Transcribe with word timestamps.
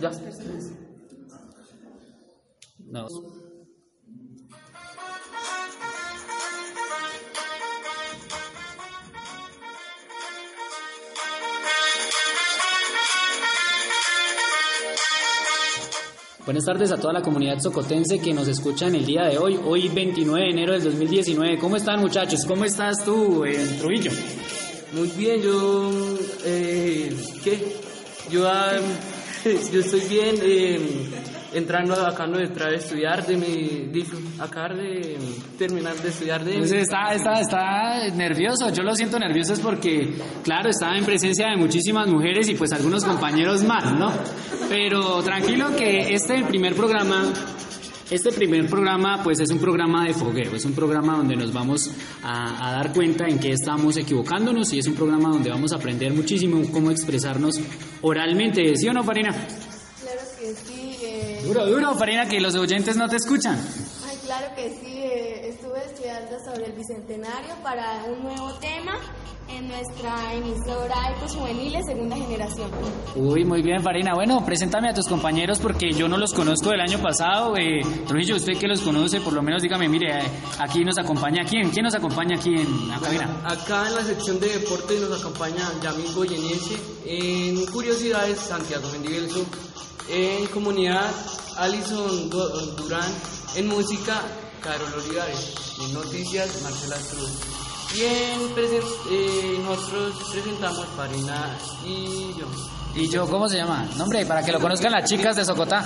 Ya. 0.00 0.10
No. 2.86 3.08
Buenas 16.46 16.64
tardes 16.64 16.90
a 16.90 16.96
toda 16.96 17.12
la 17.12 17.22
comunidad 17.22 17.60
socotense 17.60 18.18
que 18.18 18.34
nos 18.34 18.48
escucha 18.48 18.88
en 18.88 18.96
el 18.96 19.06
día 19.06 19.24
de 19.24 19.38
hoy, 19.38 19.60
hoy 19.64 19.88
29 19.88 20.46
de 20.46 20.50
enero 20.50 20.72
del 20.72 20.82
2019. 20.82 21.58
¿Cómo 21.58 21.76
están 21.76 22.00
muchachos? 22.00 22.44
¿Cómo 22.44 22.64
estás 22.64 23.04
tú, 23.04 23.44
eh, 23.44 23.76
Trujillo? 23.78 24.10
Muy 24.92 25.08
bien, 25.10 25.42
yo. 25.42 25.90
Eh, 26.44 27.16
¿Qué? 27.44 27.76
Yo, 28.30 28.48
ah, 28.48 28.72
yo 29.72 29.80
estoy 29.80 30.00
bien. 30.08 30.36
Eh, 30.42 30.78
entrando 31.52 31.94
acá 32.06 32.26
no 32.26 32.38
de 32.38 32.44
entrar 32.44 32.70
a 32.70 32.76
estudiar, 32.76 33.26
de 33.26 33.36
mi. 33.36 34.04
acabar 34.38 34.76
de 34.76 35.16
terminar 35.58 35.96
de 35.96 36.08
estudiar 36.08 36.44
de. 36.44 36.58
Pues 36.58 36.72
está, 36.72 37.14
está, 37.14 37.40
está 37.40 38.08
nervioso, 38.14 38.70
yo 38.70 38.82
lo 38.82 38.94
siento 38.94 39.18
nervioso 39.18 39.54
es 39.54 39.60
porque, 39.60 40.14
claro, 40.42 40.70
estaba 40.70 40.96
en 40.96 41.04
presencia 41.04 41.48
de 41.50 41.56
muchísimas 41.56 42.06
mujeres 42.08 42.48
y 42.48 42.54
pues 42.54 42.72
algunos 42.72 43.04
compañeros 43.04 43.64
más, 43.64 43.92
¿no? 43.92 44.12
Pero 44.68 45.22
tranquilo 45.22 45.74
que 45.76 46.14
este 46.14 46.44
primer 46.44 46.74
programa, 46.74 47.24
este 48.10 48.32
primer 48.32 48.66
programa 48.68 49.22
pues 49.22 49.38
es 49.40 49.50
un 49.50 49.58
programa 49.58 50.04
de 50.06 50.14
fogueo, 50.14 50.54
es 50.54 50.64
un 50.64 50.72
programa 50.72 51.16
donde 51.16 51.36
nos 51.36 51.52
vamos 51.52 51.90
a, 52.22 52.68
a 52.68 52.72
dar 52.72 52.92
cuenta 52.92 53.26
en 53.28 53.38
qué 53.38 53.52
estamos 53.52 53.96
equivocándonos 53.96 54.72
y 54.72 54.78
es 54.80 54.86
un 54.86 54.94
programa 54.94 55.30
donde 55.30 55.50
vamos 55.50 55.72
a 55.72 55.76
aprender 55.76 56.12
muchísimo 56.12 56.60
cómo 56.72 56.90
expresarnos 56.90 57.54
oralmente, 58.02 58.76
¿sí 58.76 58.88
o 58.88 58.92
no, 58.92 59.04
Farina? 59.04 59.30
Claro 59.32 60.20
que 60.38 60.54
sí. 60.54 60.96
eh, 61.04 61.40
Duro, 61.44 61.66
duro, 61.66 61.94
Farina, 61.94 62.26
que 62.28 62.40
los 62.40 62.54
oyentes 62.56 62.96
no 62.96 63.08
te 63.08 63.16
escuchan. 63.16 63.58
ay, 64.08 64.16
claro 64.24 64.46
que 64.56 64.70
sí. 64.70 64.98
eh, 65.02 65.56
estuve 65.70 65.84
estudiando 65.86 66.44
sobre 66.44 66.66
el 66.66 66.72
bicentenario 66.72 67.54
para 67.62 68.04
un 68.06 68.22
nuevo 68.24 68.50
tema 68.54 68.98
en 69.48 69.68
nuestra 69.68 70.34
emisora 70.34 70.94
Ecos 71.16 71.34
Juveniles 71.36 71.86
Segunda 71.86 72.16
Generación. 72.16 72.70
Uy, 73.14 73.44
muy 73.44 73.62
bien, 73.62 73.80
Farina. 73.82 74.14
Bueno, 74.14 74.44
preséntame 74.44 74.88
a 74.90 74.94
tus 74.94 75.06
compañeros 75.06 75.58
porque 75.60 75.92
yo 75.92 76.08
no 76.08 76.16
los 76.16 76.32
conozco 76.34 76.70
del 76.70 76.80
año 76.80 76.98
pasado. 77.00 77.56
Eh, 77.56 77.82
Trujillo, 78.06 78.36
usted 78.36 78.56
que 78.58 78.66
los 78.66 78.80
conoce, 78.80 79.20
por 79.20 79.32
lo 79.32 79.42
menos 79.42 79.62
dígame, 79.62 79.88
mire, 79.88 80.18
eh, 80.18 80.30
aquí 80.58 80.84
nos 80.84 80.98
acompaña 80.98 81.44
quién, 81.44 81.70
quién 81.70 81.84
nos 81.84 81.94
acompaña 81.94 82.36
aquí 82.36 82.54
en 82.54 82.88
la 82.88 82.98
cabina. 82.98 83.40
Acá 83.44 83.86
en 83.88 83.94
la 83.94 84.02
sección 84.02 84.40
de 84.40 84.48
deportes 84.58 85.00
nos 85.00 85.20
acompaña 85.20 85.68
Yamil 85.82 86.12
Goyeniense. 86.14 86.76
En 87.04 87.64
curiosidades, 87.66 88.38
Santiago 88.40 88.88
Mendivelso. 88.92 89.44
En 90.08 90.46
comunidad, 90.48 91.08
Alison 91.58 92.28
Du- 92.28 92.74
Durán. 92.76 93.12
En 93.56 93.66
música, 93.68 94.20
Carol 94.62 94.92
Olivares. 94.94 95.52
En 95.80 95.94
noticias, 95.94 96.62
Marcela 96.62 96.96
Cruz. 97.10 97.30
Y 97.94 98.02
en 98.02 98.54
presen- 98.54 98.84
eh, 99.10 99.58
nosotros 99.64 100.14
presentamos 100.32 100.86
Farina 100.96 101.58
y 101.84 102.34
yo. 102.38 102.46
¿Y 102.94 103.08
yo 103.08 103.26
cómo 103.28 103.48
se 103.48 103.56
llama? 103.56 103.88
Nombre, 103.96 104.24
para 104.26 104.44
que 104.44 104.52
lo 104.52 104.60
conozcan 104.60 104.92
las 104.92 105.08
chicas 105.08 105.36
de 105.36 105.44
Socotá. 105.44 105.84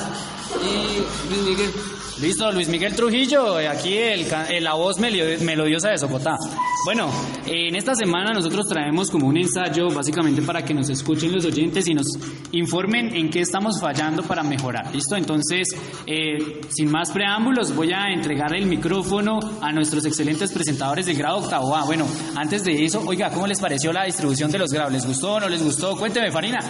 Y 0.62 1.28
Luis 1.34 1.42
Miguel. 1.46 1.72
Listo, 2.20 2.52
Luis 2.52 2.68
Miguel 2.68 2.94
Trujillo, 2.94 3.56
aquí 3.56 3.96
el, 3.98 4.22
eh, 4.48 4.60
la 4.60 4.74
voz 4.74 4.98
melodiosa 4.98 5.88
de 5.90 5.98
Socotá. 5.98 6.36
Bueno, 6.84 7.10
eh, 7.46 7.68
en 7.68 7.76
esta 7.76 7.94
semana 7.94 8.34
nosotros 8.34 8.68
traemos 8.68 9.10
como 9.10 9.26
un 9.26 9.38
ensayo 9.38 9.88
básicamente 9.88 10.42
para 10.42 10.62
que 10.62 10.74
nos 10.74 10.90
escuchen 10.90 11.32
los 11.32 11.46
oyentes 11.46 11.88
y 11.88 11.94
nos 11.94 12.06
informen 12.52 13.16
en 13.16 13.30
qué 13.30 13.40
estamos 13.40 13.80
fallando 13.80 14.22
para 14.22 14.42
mejorar. 14.42 14.94
¿Listo? 14.94 15.16
Entonces, 15.16 15.68
eh, 16.06 16.60
sin 16.68 16.90
más 16.90 17.10
preámbulos, 17.10 17.74
voy 17.74 17.90
a 17.92 18.12
entregar 18.12 18.54
el 18.54 18.66
micrófono 18.66 19.40
a 19.62 19.72
nuestros 19.72 20.04
excelentes 20.04 20.52
presentadores 20.52 21.06
del 21.06 21.16
grado 21.16 21.38
octavo 21.38 21.74
A. 21.74 21.86
Bueno, 21.86 22.06
antes 22.36 22.64
de 22.64 22.84
eso, 22.84 23.02
oiga, 23.06 23.30
¿cómo 23.30 23.46
les 23.46 23.60
pareció 23.60 23.90
la 23.90 24.04
distribución 24.04 24.50
de 24.50 24.58
los 24.58 24.70
grados? 24.70 24.92
¿Les 24.92 25.06
gustó 25.06 25.34
o 25.34 25.40
no 25.40 25.48
les 25.48 25.62
gustó? 25.62 25.96
Cuénteme, 25.96 26.30
Farina. 26.30 26.60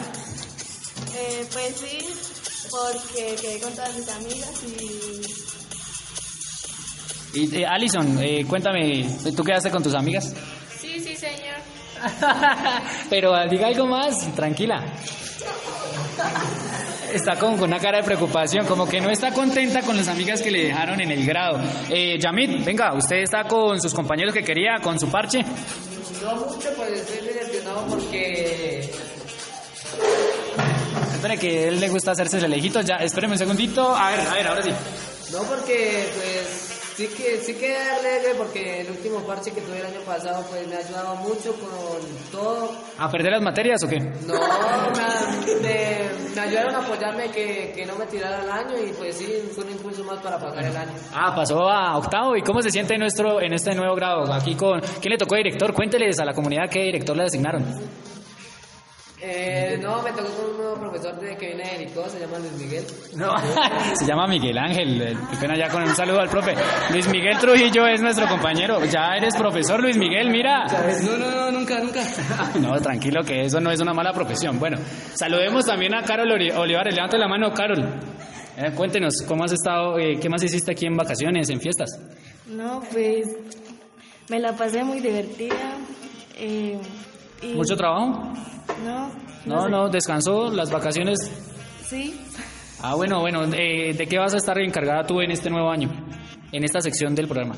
Eh, 1.17 1.45
pues 1.53 1.75
sí, 1.77 1.99
porque 2.71 3.35
quedé 3.41 3.59
con 3.59 3.73
todas 3.73 3.97
mis 3.97 4.09
amigas 4.09 4.63
y 4.63 5.54
Y 7.35 7.57
eh, 7.57 7.67
Alison, 7.67 8.19
eh, 8.23 8.45
cuéntame, 8.49 9.07
¿tú 9.37 9.43
quedaste 9.43 9.71
con 9.71 9.83
tus 9.83 9.95
amigas? 9.95 10.33
Sí, 10.81 11.01
sí, 11.01 11.17
señor. 11.17 11.57
Pero 13.11 13.35
ah, 13.35 13.47
diga 13.47 13.67
algo 13.67 13.87
más, 13.87 14.33
tranquila. 14.35 14.85
Está 17.13 17.37
como 17.37 17.57
con 17.57 17.69
una 17.71 17.79
cara 17.79 17.99
de 17.99 18.05
preocupación, 18.05 18.67
como 18.67 18.87
que 18.89 19.01
no 19.01 19.11
está 19.11 19.33
contenta 19.33 19.83
con 19.83 19.97
las 19.97 20.09
amigas 20.09 20.43
que 20.43 20.51
le 20.51 20.65
dejaron 20.67 21.01
en 21.01 21.11
el 21.11 21.25
grado. 21.27 21.61
Eh, 21.91 22.19
Yamit, 22.19 22.65
venga, 22.65 22.95
¿usted 22.95 23.17
está 23.17 23.45
con 23.45 23.81
sus 23.81 23.95
compañeros 23.95 24.33
que 24.33 24.43
quería, 24.43 24.77
con 24.83 24.99
su 24.99 25.09
parche? 25.09 25.43
No 26.23 26.37
mucho, 26.37 26.69
pues 26.77 27.01
estoy 27.01 27.27
decepcionado 27.27 27.87
porque 27.87 28.91
Espere 31.15 31.39
que 31.39 31.65
a 31.65 31.69
él 31.69 31.81
le 31.81 31.89
gusta 31.89 32.11
hacerse 32.13 32.39
el 32.39 32.51
lejitos. 32.51 32.85
Ya, 32.85 32.97
espéreme 32.97 33.33
un 33.33 33.39
segundito. 33.39 33.95
A 33.95 34.11
ver, 34.11 34.21
a 34.21 34.35
ver, 34.35 34.47
ahora 34.47 34.63
sí. 34.63 34.71
no 35.33 35.43
porque 35.45 36.07
pues 36.15 36.74
sí 36.97 37.09
que 37.09 37.39
sí 37.39 37.55
que 37.55 37.77
alegre 37.77 38.35
porque 38.37 38.81
el 38.83 38.91
último 38.91 39.21
parche 39.21 39.51
que 39.53 39.61
tuve 39.61 39.79
el 39.81 39.87
año 39.87 40.01
pasado 40.07 40.45
pues 40.49 40.67
me 40.69 40.77
ha 40.77 40.79
ayudado 40.79 41.17
mucho 41.17 41.53
con 41.55 42.01
todo. 42.31 42.71
¿A 42.99 43.11
perder 43.11 43.33
las 43.33 43.43
materias 43.43 43.83
o 43.85 43.89
qué? 43.89 43.99
No, 43.99 44.35
me, 44.35 45.55
me, 45.63 46.35
me 46.35 46.41
ayudaron 46.41 46.75
a 46.75 46.79
apoyarme 46.79 47.31
que, 47.31 47.73
que 47.75 47.85
no 47.87 47.97
me 47.97 48.07
tirara 48.07 48.43
el 48.43 48.51
año 48.51 48.75
y 48.79 48.93
pues 48.93 49.17
sí, 49.17 49.27
fue 49.55 49.65
un 49.65 49.71
impulso 49.73 50.05
más 50.05 50.21
para 50.21 50.39
pasar 50.39 50.65
el 50.65 50.77
año. 50.77 50.93
Ah, 51.13 51.35
pasó 51.35 51.69
a 51.69 51.97
octavo. 51.99 52.37
¿Y 52.37 52.43
cómo 52.43 52.63
se 52.63 52.71
siente 52.71 52.97
nuestro 52.99 53.41
en 53.41 53.53
este 53.53 53.75
nuevo 53.75 53.95
grado? 53.95 54.33
Aquí 54.33 54.55
con... 54.55 54.81
¿Quién 55.01 55.13
le 55.13 55.19
tocó 55.19 55.37
director? 55.37 55.73
Cuénteles 55.75 56.19
a 56.21 56.25
la 56.25 56.33
comunidad 56.33 56.69
qué 56.71 56.81
director 56.85 57.17
le 57.17 57.25
designaron. 57.25 57.65
Eh, 59.27 59.79
no, 59.81 60.03
me 60.03 60.11
tocó 60.13 60.29
con 60.35 60.51
un 60.51 60.57
nuevo 60.59 60.75
profesor 60.75 61.19
de 61.19 61.35
que 61.37 61.47
viene 61.47 61.63
de 61.63 61.69
Jericó, 61.71 62.07
se 62.11 62.21
llama 62.21 62.39
Luis 62.41 62.53
Miguel. 62.53 62.85
No, 63.17 63.33
se 63.95 64.05
llama 64.05 64.27
Miguel 64.27 64.59
Ángel. 64.59 65.01
eh, 65.01 65.17
Qué 65.31 65.37
pena 65.39 65.57
ya 65.57 65.71
con 65.71 65.83
un 65.83 65.95
saludo 65.97 66.21
al 66.21 66.29
profe. 66.29 66.55
Luis 66.91 67.09
Miguel 67.09 67.39
Trujillo 67.39 67.87
es 67.87 68.03
nuestro 68.03 68.29
compañero. 68.29 68.85
Ya 68.85 69.17
eres 69.17 69.35
profesor, 69.35 69.81
Luis 69.81 69.97
Miguel, 69.97 70.29
mira. 70.31 70.67
No, 71.03 71.17
no, 71.17 71.31
no, 71.31 71.51
nunca, 71.53 71.81
nunca. 71.81 72.03
No, 72.61 72.79
tranquilo, 72.83 73.23
que 73.25 73.47
eso 73.47 73.61
no 73.61 73.71
es 73.71 73.81
una 73.81 73.95
mala 73.95 74.13
profesión. 74.13 74.59
Bueno, 74.59 74.77
saludemos 75.15 75.65
también 75.65 75.95
a 75.95 76.03
Carol 76.03 76.31
Olivares. 76.31 76.95
Levante 76.95 77.17
la 77.17 77.27
mano, 77.29 77.51
Carol. 77.55 77.83
Eh, 78.59 78.73
cuéntenos, 78.77 79.23
¿cómo 79.27 79.45
has 79.45 79.53
estado? 79.53 79.99
eh, 79.99 80.19
¿Qué 80.21 80.29
más 80.29 80.43
hiciste 80.43 80.73
aquí 80.73 80.85
en 80.85 80.97
vacaciones, 80.99 81.49
en 81.49 81.61
fiestas? 81.61 81.99
No, 82.47 82.83
pues 82.93 83.27
me 84.29 84.39
la 84.39 84.53
pasé 84.53 84.85
muy 84.85 85.01
divertida. 85.01 85.79
eh, 86.37 86.79
y 87.43 87.55
¿Mucho 87.55 87.75
trabajo? 87.75 88.33
No, 88.85 89.11
No, 89.47 89.65
sé. 89.65 89.71
no, 89.71 89.89
descansó, 89.89 90.51
las 90.51 90.71
vacaciones. 90.71 91.19
Sí, 91.87 92.19
Ah, 92.81 92.95
bueno, 92.97 93.21
bueno, 93.21 93.45
eh, 93.55 93.95
¿de 93.95 94.07
qué 94.07 94.19
vas 94.19 94.35
a 94.35 94.37
estar 94.37 94.59
encargada 94.59 95.07
tú 95.07 95.21
en 95.21 95.31
este 95.31 95.49
nuevo 95.49 95.71
año? 95.71 95.89
En 96.53 96.65
esta 96.65 96.81
sección 96.81 97.15
del 97.15 97.27
programa. 97.29 97.55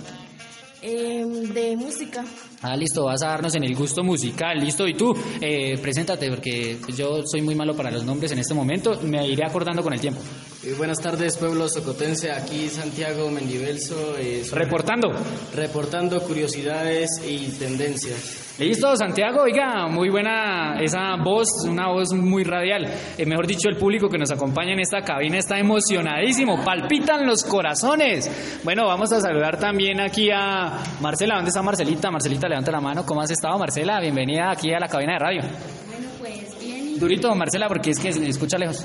eh, 0.82 1.24
de 1.52 1.76
música. 1.76 2.24
Ah, 2.62 2.76
listo, 2.76 3.04
vas 3.06 3.20
a 3.22 3.28
darnos 3.28 3.54
en 3.56 3.64
el 3.64 3.74
gusto 3.74 4.04
musical, 4.04 4.58
listo. 4.60 4.86
Y 4.86 4.94
tú, 4.94 5.16
eh, 5.40 5.76
preséntate, 5.82 6.28
porque 6.30 6.78
yo 6.96 7.22
soy 7.24 7.42
muy 7.42 7.56
malo 7.56 7.74
para 7.74 7.90
los 7.90 8.04
nombres 8.04 8.30
en 8.30 8.38
este 8.38 8.54
momento, 8.54 9.00
me 9.02 9.26
iré 9.26 9.44
acordando 9.44 9.82
con 9.82 9.92
el 9.94 10.00
tiempo. 10.00 10.20
Eh, 10.66 10.74
buenas 10.76 10.98
tardes, 11.00 11.36
pueblo 11.36 11.68
socotense. 11.68 12.32
Aquí 12.32 12.68
Santiago 12.68 13.30
Mendivelso, 13.30 14.16
eh, 14.18 14.42
Reportando. 14.50 15.12
reportando 15.54 16.20
curiosidades 16.22 17.08
y 17.24 17.50
tendencias. 17.52 18.56
Listo, 18.58 18.96
Santiago, 18.96 19.42
oiga, 19.42 19.86
muy 19.86 20.08
buena 20.08 20.80
esa 20.80 21.14
voz, 21.22 21.46
una 21.68 21.88
voz 21.92 22.12
muy 22.14 22.42
radial. 22.42 22.84
Eh, 23.16 23.24
mejor 23.26 23.46
dicho, 23.46 23.68
el 23.68 23.76
público 23.76 24.08
que 24.08 24.18
nos 24.18 24.32
acompaña 24.32 24.72
en 24.72 24.80
esta 24.80 25.02
cabina 25.02 25.38
está 25.38 25.56
emocionadísimo, 25.56 26.64
palpitan 26.64 27.24
los 27.26 27.44
corazones. 27.44 28.28
Bueno, 28.64 28.88
vamos 28.88 29.12
a 29.12 29.20
saludar 29.20 29.60
también 29.60 30.00
aquí 30.00 30.30
a 30.34 30.82
Marcela. 31.00 31.36
¿Dónde 31.36 31.50
está 31.50 31.62
Marcelita? 31.62 32.10
Marcelita, 32.10 32.48
levanta 32.48 32.72
la 32.72 32.80
mano. 32.80 33.06
¿Cómo 33.06 33.20
has 33.20 33.30
estado, 33.30 33.56
Marcela? 33.56 34.00
Bienvenida 34.00 34.50
aquí 34.50 34.72
a 34.72 34.80
la 34.80 34.88
cabina 34.88 35.12
de 35.12 35.18
radio. 35.20 35.42
Bueno, 35.42 36.08
pues 36.18 36.58
bien, 36.58 36.98
Durito, 36.98 37.32
Marcela, 37.36 37.68
porque 37.68 37.90
es 37.90 38.00
que 38.00 38.12
se 38.12 38.26
escucha 38.26 38.58
lejos. 38.58 38.84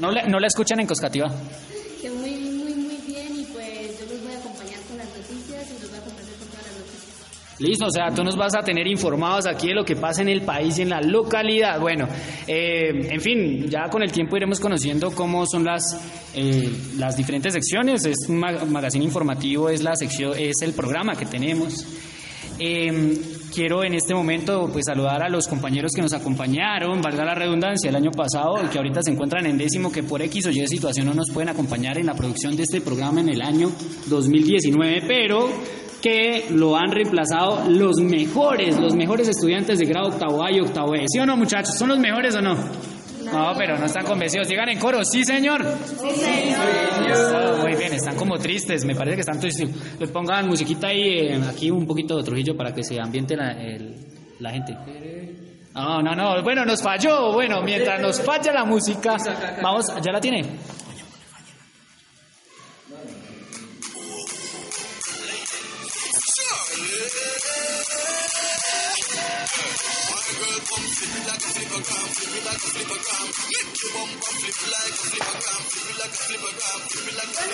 No, 0.00 0.10
le- 0.10 0.26
no 0.28 0.40
la 0.40 0.46
escuchan 0.46 0.80
en 0.80 0.86
Coscativa. 0.86 1.28
que 2.00 2.10
muy, 2.10 2.30
muy, 2.30 2.74
muy 2.74 2.96
bien 3.06 3.36
y 3.38 3.44
pues 3.52 4.00
yo 4.00 4.06
los 4.12 4.22
voy 4.24 4.32
a 4.34 4.38
acompañar 4.38 4.80
con 4.88 4.96
las 4.98 5.06
noticias 5.08 5.68
y 5.70 5.80
los 5.82 5.90
voy 5.90 5.98
a 5.98 6.02
complacer 6.02 6.34
con 6.38 6.48
todas 6.48 6.66
las 6.66 6.76
noticias. 6.78 7.60
Listo, 7.60 7.84
o 7.86 7.90
sea, 7.90 8.10
tú 8.14 8.24
nos 8.24 8.36
vas 8.36 8.54
a 8.54 8.62
tener 8.62 8.86
informados 8.86 9.46
aquí 9.46 9.68
de 9.68 9.74
lo 9.74 9.84
que 9.84 9.96
pasa 9.96 10.22
en 10.22 10.30
el 10.30 10.40
país 10.42 10.78
y 10.78 10.82
en 10.82 10.88
la 10.88 11.02
localidad. 11.02 11.78
Bueno, 11.78 12.08
eh, 12.46 12.88
en 13.10 13.20
fin, 13.20 13.68
ya 13.68 13.90
con 13.90 14.02
el 14.02 14.10
tiempo 14.10 14.36
iremos 14.38 14.58
conociendo 14.58 15.10
cómo 15.10 15.44
son 15.46 15.64
las, 15.64 15.82
eh, 16.34 16.70
las 16.96 17.16
diferentes 17.18 17.52
secciones. 17.52 18.06
Es 18.06 18.16
un 18.28 18.38
ma- 18.38 18.64
magazine 18.64 19.04
informativo, 19.04 19.68
es 19.68 19.82
la 19.82 19.94
sección, 19.94 20.32
es 20.38 20.62
el 20.62 20.72
programa 20.72 21.14
que 21.14 21.26
tenemos. 21.26 21.84
Eh, 22.58 23.18
quiero 23.52 23.84
en 23.84 23.94
este 23.94 24.14
momento 24.14 24.68
pues 24.72 24.86
saludar 24.86 25.22
a 25.22 25.28
los 25.28 25.46
compañeros 25.46 25.92
que 25.94 26.02
nos 26.02 26.12
acompañaron, 26.12 27.00
valga 27.02 27.24
la 27.24 27.34
redundancia, 27.34 27.90
el 27.90 27.96
año 27.96 28.10
pasado 28.10 28.62
y 28.64 28.68
que 28.68 28.78
ahorita 28.78 29.02
se 29.02 29.10
encuentran 29.10 29.46
en 29.46 29.58
décimo, 29.58 29.90
que 29.90 30.02
por 30.02 30.22
X 30.22 30.46
o 30.46 30.50
Y 30.50 30.66
situación 30.66 31.06
no 31.06 31.14
nos 31.14 31.30
pueden 31.30 31.48
acompañar 31.48 31.98
en 31.98 32.06
la 32.06 32.14
producción 32.14 32.56
de 32.56 32.62
este 32.62 32.80
programa 32.80 33.20
en 33.20 33.28
el 33.28 33.42
año 33.42 33.70
2019, 34.06 35.02
pero 35.06 35.48
que 36.00 36.46
lo 36.50 36.76
han 36.76 36.90
reemplazado 36.92 37.68
los 37.68 38.00
mejores, 38.00 38.78
los 38.78 38.94
mejores 38.94 39.28
estudiantes 39.28 39.78
de 39.78 39.84
grado 39.84 40.08
octavo 40.08 40.42
A 40.42 40.50
y 40.50 40.60
octavo 40.60 40.94
E. 40.94 41.04
¿Sí 41.08 41.18
o 41.18 41.26
no, 41.26 41.36
muchachos? 41.36 41.76
¿Son 41.76 41.88
los 41.88 41.98
mejores 41.98 42.34
o 42.34 42.40
no? 42.40 42.56
No, 43.32 43.52
pero 43.56 43.78
no 43.78 43.86
están 43.86 44.04
convencidos. 44.04 44.48
Digan 44.48 44.68
en 44.68 44.78
coro, 44.78 45.04
sí, 45.04 45.24
señor. 45.24 45.64
Sí, 45.86 46.10
señor. 46.10 47.58
muy 47.62 47.74
bien, 47.76 47.92
están 47.92 48.16
como 48.16 48.38
tristes. 48.38 48.84
Me 48.84 48.94
parece 48.94 49.16
que 49.16 49.20
están 49.20 49.38
tristes. 49.40 49.68
Les 49.98 50.10
pongan 50.10 50.48
musiquita 50.48 50.88
ahí, 50.88 51.02
eh, 51.28 51.40
aquí 51.48 51.70
un 51.70 51.86
poquito 51.86 52.16
de 52.16 52.22
Trujillo 52.24 52.56
para 52.56 52.74
que 52.74 52.82
se 52.82 53.00
ambiente 53.00 53.36
la, 53.36 53.52
el- 53.52 53.94
la 54.40 54.50
gente. 54.50 54.76
No, 55.74 56.02
no, 56.02 56.14
no. 56.14 56.42
Bueno, 56.42 56.64
nos 56.64 56.82
falló. 56.82 57.32
Bueno, 57.32 57.62
mientras 57.62 58.00
nos 58.00 58.20
falla 58.20 58.52
la 58.52 58.64
música, 58.64 59.16
vamos, 59.62 59.86
¿ya 60.02 60.12
la 60.12 60.20
tiene? 60.20 60.42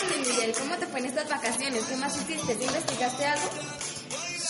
Luis 0.09 0.29
Miguel, 0.29 0.53
¿cómo 0.59 0.77
te 0.79 0.87
fue 0.87 1.01
en 1.01 1.07
estas 1.07 1.29
vacaciones? 1.29 1.85
¿Qué 1.85 1.97
más 1.97 2.17
hiciste? 2.17 2.55
¿Te 2.55 2.65
investigaste 2.65 3.25
algo? 3.25 3.51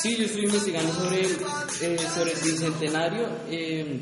Sí, 0.00 0.16
yo 0.16 0.24
estoy 0.26 0.44
investigando 0.44 0.92
sobre 0.94 1.20
el, 1.22 1.32
eh, 1.80 1.98
sobre 2.14 2.32
el 2.32 2.40
bicentenario, 2.40 3.28
eh, 3.50 4.00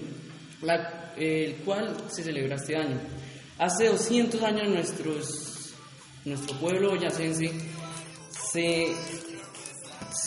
la- 0.63 1.13
el 1.17 1.57
cual 1.65 1.97
se 2.13 2.23
celebra 2.25 2.57
este 2.57 2.77
año. 2.77 3.01
Hace 3.59 3.89
200 3.89 4.43
años 4.43 4.69
nuestros, 4.69 5.73
nuestro 6.25 6.59
pueblo 6.59 6.91
boyacense 6.91 7.53
se, 8.53 8.95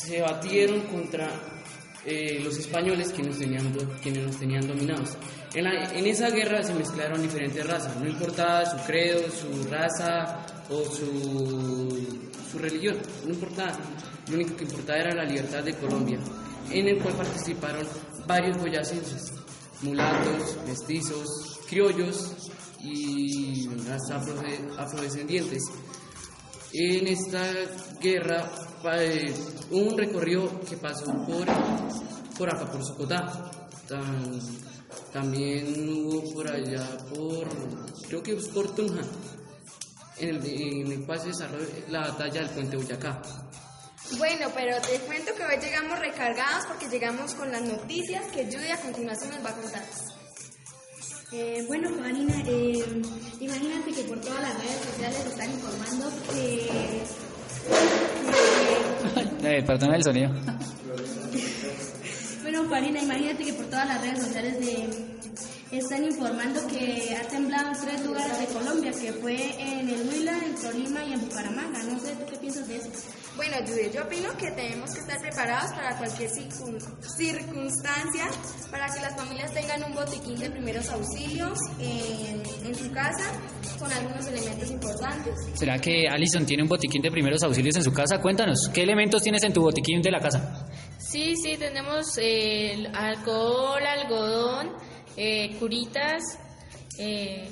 se 0.06 0.22
batieron 0.22 0.82
contra 0.88 1.30
eh, 2.08 2.40
los 2.44 2.58
españoles 2.58 3.12
que 3.12 3.22
nos 3.22 3.38
tenían, 3.38 3.72
quienes 4.02 4.26
nos 4.26 4.38
tenían 4.38 4.66
dominados. 4.66 5.18
En, 5.54 5.68
esa 6.08 6.30
guerra 6.30 6.64
se 6.64 6.74
mezclaron 6.74 7.22
diferentes 7.22 7.66
razas, 7.68 7.96
no 7.98 8.08
importaba 8.08 8.66
su 8.66 8.78
credo, 8.86 9.20
su 9.30 9.70
raza 9.70 10.46
o 10.70 10.84
su, 10.86 12.18
religión, 12.60 12.98
no 13.26 13.34
importaba. 13.34 13.78
Lo 14.30 14.36
único 14.36 14.56
que 14.56 14.64
importaba 14.64 15.00
era 15.00 15.16
la 15.16 15.26
libertad 15.26 15.64
de 15.64 15.74
Colombia, 15.76 16.20
en 16.72 16.88
el 16.88 17.00
cual 17.00 17.16
participaron 17.16 17.86
varios 18.26 18.58
boyacenses, 18.58 19.34
mulatos, 19.82 20.58
mestizos, 20.66 21.60
criollos 21.70 22.34
y 22.82 23.68
hasta 23.92 24.20
afrode- 24.22 24.76
afrodescendientes. 24.78 25.62
En 26.74 27.08
esta 27.08 27.52
guerra 28.02 28.50
eh, 29.00 29.34
un 29.72 29.98
recorrido 29.98 30.60
que 30.62 30.78
pasó 30.78 31.06
por, 31.26 31.46
por 32.38 32.50
acá, 32.54 32.70
por 32.72 32.86
Socotá. 32.86 33.52
Tam- 33.88 34.40
también 35.14 35.90
hubo 35.90 36.34
por 36.34 36.50
allá, 36.52 36.86
por, 37.10 37.48
creo 38.08 38.22
que 38.22 38.34
es 38.34 38.48
por 38.50 38.74
Tunja, 38.76 39.02
en 40.18 40.30
el, 40.30 40.46
en 40.46 40.92
el 40.92 41.08
la 41.90 42.02
batalla 42.02 42.42
del 42.42 42.50
puente 42.50 42.78
Boyacá. 42.78 43.22
Bueno, 44.18 44.48
pero 44.56 44.80
te 44.82 45.00
cuento 45.02 45.34
que 45.36 45.44
hoy 45.44 45.60
llegamos 45.62 46.00
recargados 46.00 46.66
porque 46.68 46.88
llegamos 46.90 47.34
con 47.36 47.52
las 47.52 47.62
noticias 47.62 48.26
que 48.34 48.46
Judy 48.46 48.70
a 48.72 48.80
continuación 48.82 49.32
nos 49.32 49.46
va 49.46 49.50
a 49.50 49.56
contar. 49.56 49.84
Eh, 51.32 51.64
bueno, 51.68 51.90
Juanina, 51.98 52.34
eh, 52.48 52.84
imagínate 53.42 53.92
que 53.92 54.04
por 54.04 54.20
todas 54.22 54.42
las 54.42 54.58
redes 54.60 54.78
sociales 54.86 55.26
están 55.26 55.52
informando 55.52 56.10
que, 56.32 56.70
Eh, 59.44 59.62
perdona 59.64 59.96
el 59.98 60.04
sonido. 60.04 60.30
bueno, 62.44 62.64
Juanina, 62.68 63.02
imagínate 63.02 63.44
que 63.44 63.54
por 63.54 63.66
todas 63.66 63.88
las 63.88 64.02
redes 64.02 64.24
sociales 64.24 64.60
de- 64.60 65.17
están 65.72 66.04
informando 66.06 66.66
que 66.68 67.16
ha 67.20 67.28
temblado 67.28 67.70
en 67.74 67.82
tres 67.82 68.06
lugares 68.06 68.40
de 68.40 68.46
Colombia, 68.48 68.92
que 68.92 69.12
fue 69.14 69.36
en 69.62 69.90
el 69.90 70.08
Huila, 70.10 70.38
en 70.46 70.56
Tolima 70.56 71.04
y 71.04 71.14
en 71.14 71.22
Bucaramanga. 71.22 71.84
No 71.84 72.00
sé, 72.00 72.14
¿tú 72.16 72.26
qué 72.32 72.38
piensas 72.38 72.68
de 72.68 72.78
eso? 72.78 72.90
Bueno, 73.36 73.58
Judy, 73.68 73.92
yo 73.94 74.04
opino 74.04 74.30
que 74.38 74.50
tenemos 74.52 74.92
que 74.94 75.00
estar 75.02 75.20
preparados 75.22 75.72
para 75.74 75.96
cualquier 75.98 76.30
circun- 76.32 76.80
circunstancia, 77.16 78.26
para 78.72 78.88
que 78.88 79.00
las 79.02 79.16
familias 79.16 79.54
tengan 79.54 79.84
un 79.84 79.94
botiquín 79.94 80.40
de 80.40 80.50
primeros 80.50 80.90
auxilios 80.90 81.58
en, 81.80 82.42
en 82.66 82.76
su 82.76 82.92
casa 82.92 83.32
con 83.78 83.92
algunos 83.92 84.26
elementos 84.28 84.72
importantes. 84.72 85.34
¿Será 85.54 85.78
que 85.80 86.08
Alison 86.10 86.46
tiene 86.46 86.64
un 86.64 86.70
botiquín 86.70 87.02
de 87.02 87.12
primeros 87.12 87.44
auxilios 87.44 87.76
en 87.76 87.84
su 87.84 87.94
casa? 87.94 88.20
Cuéntanos, 88.22 88.70
¿qué 88.74 88.82
elementos 88.84 89.22
tienes 89.22 89.44
en 89.44 89.54
tu 89.54 89.62
botiquín 89.62 90.02
de 90.02 90.12
la 90.12 90.20
casa? 90.20 90.66
Sí, 90.98 91.36
sí, 91.36 91.56
tenemos 91.58 92.18
eh, 92.18 92.74
el 92.74 92.88
alcohol, 92.96 93.82
algodón, 93.86 94.72
eh, 95.18 95.56
curitas, 95.60 96.22
eh, 97.00 97.50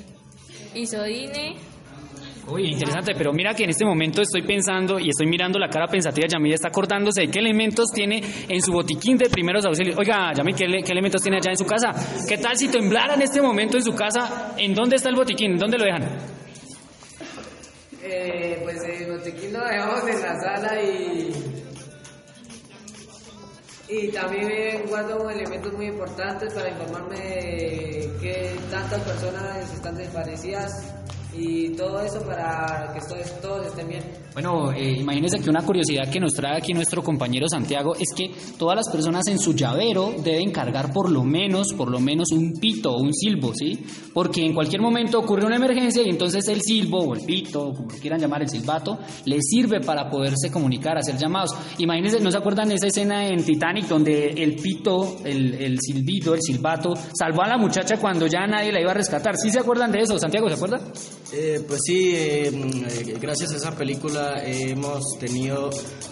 isodine. 0.76 1.56
Uy, 2.48 2.68
interesante, 2.68 3.14
pero 3.18 3.34
mira 3.34 3.56
que 3.56 3.64
en 3.64 3.72
este 3.72 3.84
momento 3.84 4.22
estoy 4.22 4.44
pensando 4.44 5.00
y 5.00 5.10
estoy 5.10 5.26
mirando 5.26 5.58
la 5.58 5.68
cara 5.68 5.88
pensativa 5.88 6.26
de 6.28 6.34
Yamil, 6.34 6.54
está 6.54 6.68
acordándose 6.68 7.22
de 7.22 7.28
qué 7.30 7.40
elementos 7.40 7.92
tiene 7.92 8.22
en 8.48 8.62
su 8.62 8.72
botiquín 8.72 9.18
de 9.18 9.30
primeros 9.32 9.66
auxilios. 9.66 9.98
Oiga, 9.98 10.32
Yamil, 10.32 10.56
¿qué, 10.56 10.66
qué 10.86 10.92
elementos 10.92 11.24
tiene 11.24 11.38
allá 11.38 11.50
en 11.50 11.58
su 11.58 11.66
casa? 11.66 11.92
¿Qué 12.30 12.38
tal 12.38 12.56
si 12.56 12.68
temblara 12.68 13.16
en 13.16 13.24
este 13.24 13.42
momento 13.42 13.78
en 13.78 13.84
su 13.84 13.96
casa? 13.96 14.54
¿En 14.58 14.76
dónde 14.76 14.98
está 14.98 15.10
el 15.10 15.16
botiquín? 15.16 15.54
¿En 15.54 15.58
dónde 15.58 15.78
lo 15.80 15.86
dejan? 15.86 16.04
Eh, 18.04 18.60
pues 18.62 18.78
el 18.84 19.12
botiquín 19.12 19.52
lo 19.52 19.66
dejamos 19.66 20.08
en 20.08 20.22
la 20.22 20.40
sala 20.40 20.84
y. 20.84 21.45
Y 23.88 24.08
también 24.12 24.88
guardo 24.88 25.30
elementos 25.30 25.72
muy 25.74 25.88
importantes 25.88 26.54
para 26.54 26.70
informarme 26.70 27.18
de 27.20 28.12
que 28.20 28.60
tantas 28.72 29.02
personas 29.04 29.72
están 29.72 29.96
desaparecidas 29.96 30.92
y 31.38 31.70
todo 31.76 32.02
eso 32.02 32.22
para 32.26 32.92
que 32.94 33.00
todos, 33.02 33.42
todos 33.42 33.68
estén 33.68 33.88
bien. 33.90 34.04
Bueno, 34.34 34.72
eh, 34.74 34.98
imagínense 35.00 35.40
que 35.40 35.50
una 35.50 35.62
curiosidad 35.62 36.10
que 36.12 36.20
nos 36.20 36.34
trae 36.34 36.58
aquí 36.58 36.74
nuestro 36.74 37.02
compañero 37.02 37.48
Santiago 37.48 37.96
es 37.96 38.14
que 38.16 38.32
todas 38.58 38.76
las 38.76 38.90
personas 38.90 39.28
en 39.28 39.40
su 39.40 39.54
llavero 39.54 40.14
deben 40.24 40.52
cargar 40.52 40.92
por 40.92 41.10
lo 41.10 41.24
menos, 41.24 41.74
por 41.74 41.90
lo 41.90 42.00
menos 42.00 42.32
un 42.32 42.54
pito 42.54 42.92
o 42.92 43.02
un 43.02 43.14
silbo, 43.14 43.54
¿sí? 43.56 43.86
Porque 44.14 44.46
en 44.46 44.54
cualquier 44.54 44.82
momento 44.82 45.20
ocurre 45.20 45.46
una 45.46 45.56
emergencia 45.56 46.02
y 46.04 46.10
entonces 46.10 46.48
el 46.50 46.62
silbo 46.62 47.00
o 47.00 47.16
el 47.16 47.26
pito, 47.26 47.72
como 47.74 47.90
lo 47.90 47.98
quieran 47.98 48.20
llamar, 48.20 48.42
el 48.42 48.50
silbato, 48.50 49.00
les 49.26 49.42
sirve 49.48 49.80
para 49.80 50.10
poderse 50.10 50.52
comunicar, 50.52 50.98
hacer 50.98 51.18
llamados. 51.18 51.52
Imagínense, 51.78 52.20
¿no 52.20 52.30
se 52.30 52.38
acuerdan 52.38 52.68
de 52.68 52.76
esa 52.76 52.88
escena 52.88 53.28
en 53.28 53.44
Titanic 53.44 53.88
donde 53.88 54.32
el 54.32 54.56
pito, 54.56 55.18
el, 55.24 55.54
el 55.56 55.80
silbido, 55.80 56.34
el 56.34 56.42
silbato, 56.42 56.94
salvó 57.18 57.44
a 57.44 57.48
la 57.48 57.58
muchacha 57.58 57.98
cuando 57.98 58.28
ya 58.28 58.46
nadie 58.48 58.72
la 58.72 58.82
iba 58.82 58.92
a 58.92 58.96
rescatar? 58.96 59.38
¿Sí 59.38 59.50
se 59.50 59.60
acuerdan 59.60 59.92
de 59.92 60.00
eso? 60.02 60.20
Santiago, 60.20 60.50
¿se 60.50 60.56
acuerda? 60.56 60.82
Eh, 61.32 61.64
pues 61.68 61.82
sí, 61.86 62.14
mm, 62.52 62.86
eh, 62.86 63.18
gracias 63.20 63.52
a 63.52 63.56
esa 63.56 63.72
película 63.72 64.44
hemos 64.44 65.04
tenido 65.20 65.70